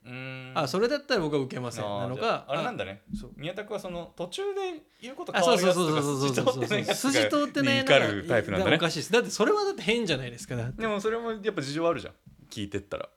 [0.55, 3.03] あそれだったら僕は受けませんなのかああれなんだね。
[3.37, 8.75] 宮田君はその途中で言うことあ変わるやつとかそうそうそうそうそうそう筋通ってないに怒るタイプなんだね。
[8.75, 9.13] おかしいです。
[9.13, 12.15] だってそれはだって変じゃないですかでもそれもやっぱ事情あるじゃん。
[12.51, 13.09] 聞いてったら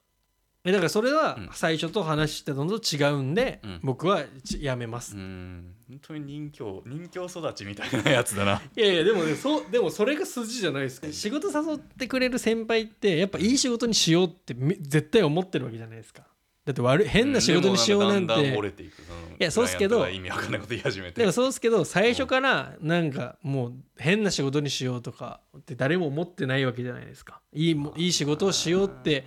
[0.63, 1.49] えだからそれはうん。
[1.51, 3.79] 最初と話してたのと違うんで、うん。
[3.81, 8.61] 僕はちやめます、うーん本当に人形人形育ちみたいなやつだな。
[8.75, 11.07] いやいやでもねそうでもそれが筋じゃないですか。
[11.11, 16.23] 仕事誘ってくれる先輩ってやっぱいい仕事にしようってめ絶対思ってるわけじゃないですか。
[16.65, 18.81] だって悪い変な仕事にしようなんて、でもだんだんいく。
[18.81, 18.91] い
[19.39, 21.21] やそうっすけど意味わかんないこと言い始めて。
[21.21, 27.39] でもそうですけど最初からなんかもう変な仕事にしようとかって誰も思ってないわけじゃないですか。
[27.53, 29.25] いいもいい仕事をしようって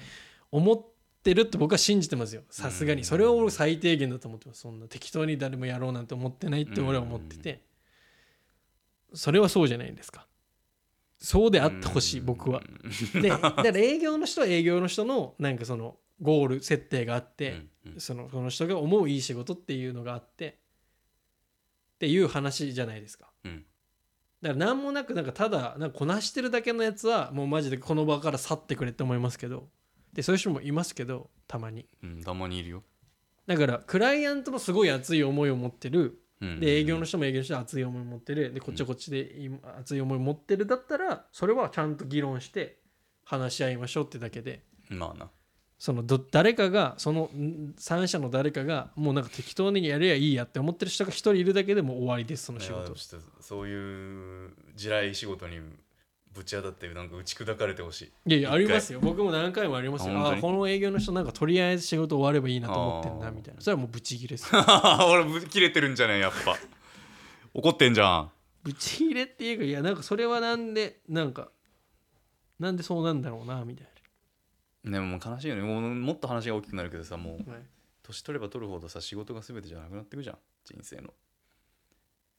[0.53, 0.85] 思っ
[1.23, 2.43] てるって僕は信じてますよ。
[2.51, 3.05] さすがに。
[3.05, 4.61] それは俺最低限だと思ってます。
[4.61, 7.63] そんな適当に誰もやろうなんて思ってないって俺は思ってて。
[9.13, 10.27] それはそうじゃないですか。
[11.19, 12.63] そうであってほしい僕は。
[13.21, 17.67] でだから営業の人は営業の人のなんかそのゴール設定があって、
[17.99, 20.59] そのその人が思ういい仕事っていうのがあって
[21.95, 23.31] っていう話じゃないですか。
[23.45, 23.65] うん。
[24.41, 29.69] だから何もなくなんかただなんかこなしてるだけのやつはもうマジでこの場から去ってくれって思いますけど
[30.13, 31.87] でそういう人もいますけどたまに。
[32.03, 32.83] うんたまにいるよ。
[33.47, 36.21] だからクライアントもすごい熱い思いを持ってる。
[36.41, 36.61] うん。
[36.61, 38.53] で営業の人も営業の人は熱い思いを持ってる。
[38.53, 42.79] でこっちはこっちで熱い思いを持ってるだったらそれはちゃんと議論して
[43.25, 44.65] 話し合いましょうってだけで。
[44.89, 45.31] まあな。
[45.79, 52.95] そのど誰かがそのん三者の誰かがもうなんか適当にやればいいやって思ってる人が一人いるだけでもう終わりですその仕いや事
[53.41, 55.59] そういう地雷仕事に
[56.33, 58.13] ぶち当たってなんか打ち砕かれてほしい。
[58.27, 59.01] いやいやありますよ。
[59.01, 60.29] 僕も何回もありますよ。
[60.29, 63.61] あこの営業の人なんかとりあえず仕事終わればいいなと思ってんなみたいな。
[63.61, 66.57] それはもうブチギレです 俺ぶ切れてるんじゃないやっぱ。
[67.53, 68.31] 怒ってんじゃん。
[68.63, 71.51] ブチギレっていうかいやなんかそれはなんでなんか
[72.61, 73.89] なんでそうなんだろうなみたい
[74.85, 75.63] でももう悲しいよね。
[75.63, 77.63] もうもっと話が大きくなるけどさもうな、はい。
[78.03, 80.39] 年取れば取るほどさ仕事が全てじゃなくなってくじゃん。
[80.65, 81.13] 人生の。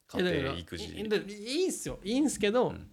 [0.08, 0.86] 家庭育児。
[0.86, 2.00] いいいいんすよ。
[2.04, 2.88] いいんすけど、うん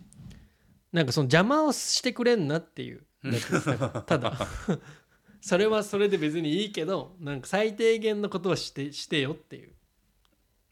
[0.93, 3.05] なんかその邪魔をしてくれんなっていう。
[3.25, 4.39] だけですただ。
[5.41, 9.73] それはそれで別にいいけどなんか最低限のことはしてしてよっていう。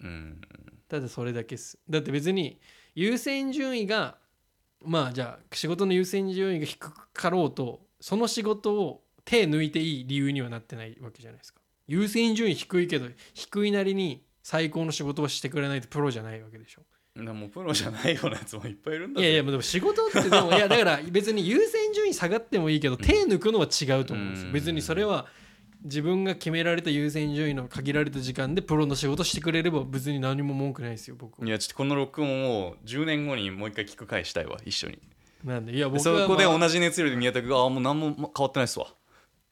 [0.00, 0.40] うん。
[0.88, 1.78] ただそれだけです。
[1.88, 2.60] だって別に
[2.94, 4.18] 優先順位が
[4.84, 11.60] まあじゃあ仕事の優先順位が低かろうとその仕事を手抜いていい理由にはなってないわけじゃないですか。
[11.88, 16.82] 優先順位低いけど低いなりに最高の仕事をしてくれないとプロじゃないわけでしょ
[17.24, 24.48] でもプロじゃないようなやつもいっぱいいるんだいやいやでも仕事ってでもいやだから 別に優先順位下がってもいいけど手抜くのは違うと思うんですよ。
[24.48, 24.52] うん。
[24.52, 25.26] 別にそれは
[25.82, 31.46] 自分が決められた優先順位の限られた時間でプロの仕事してくれれば別に何も文句ないですよ僕は。
[31.46, 34.98] いやちょっとこの録音を10年後にもう一回聞く回したいわ一緒に。
[35.44, 38.88] なんでいや僕そは、こでまあ同じ熱量で宮田君が「あもう何も変わってないっすわ。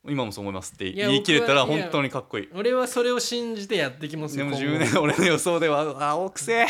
[0.07, 2.49] 今もそう思います」って言い切れたら本当にかっこいい。
[2.55, 4.77] 俺はそれを信じてやってきますよでも今後。
[4.77, 6.67] 10年俺の予想では「あ青くせえ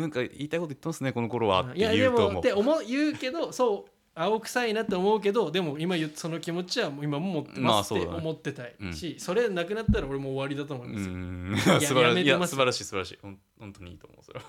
[0.00, 2.32] なんか言いたいこと言ってますねこの頃は」っていやで言うと思う。
[2.34, 8.18] もって思う言うけどそう青臭いなって思うけどでも今言っその気持ちはもう今も持ってますってそうだね。
[8.20, 10.88] 思ってたいし、それなくなったら俺もう終わりだと思い。
[10.88, 11.70] うます。
[11.70, 13.18] よ、ん素晴らしいいやめてますや素晴らしい素晴らしい。
[13.22, 14.46] ほん本当にいいと思うそれは。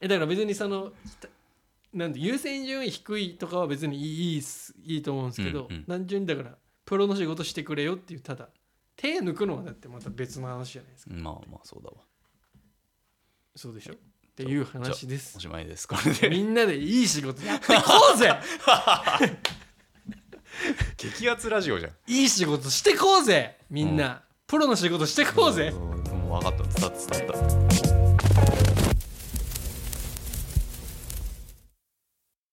[0.00, 0.92] えだから別にその
[1.92, 5.84] なんで優先順位低いとかは別にいいいいっすいいと思うんですけど、うんうん。
[5.84, 8.48] 単純にだからプロの仕事してくれよっていうただ
[8.96, 11.14] 手抜くのはだってまた別の話じゃないですか。
[11.14, 11.94] まあまあそうだわ。
[13.54, 13.94] そうでしょ？
[14.34, 15.36] っていう話です。
[15.36, 15.86] おしまいです。
[15.86, 16.28] これで。
[16.28, 17.82] みんなでいい仕事やってこ
[18.16, 18.34] うぜ。
[20.96, 21.92] 激アツラジオじゃん。
[22.08, 25.70] いい仕事してこうぜみんな、プロの仕事してこうぜ。
[25.70, 27.93] もう分かった伝わった伝わった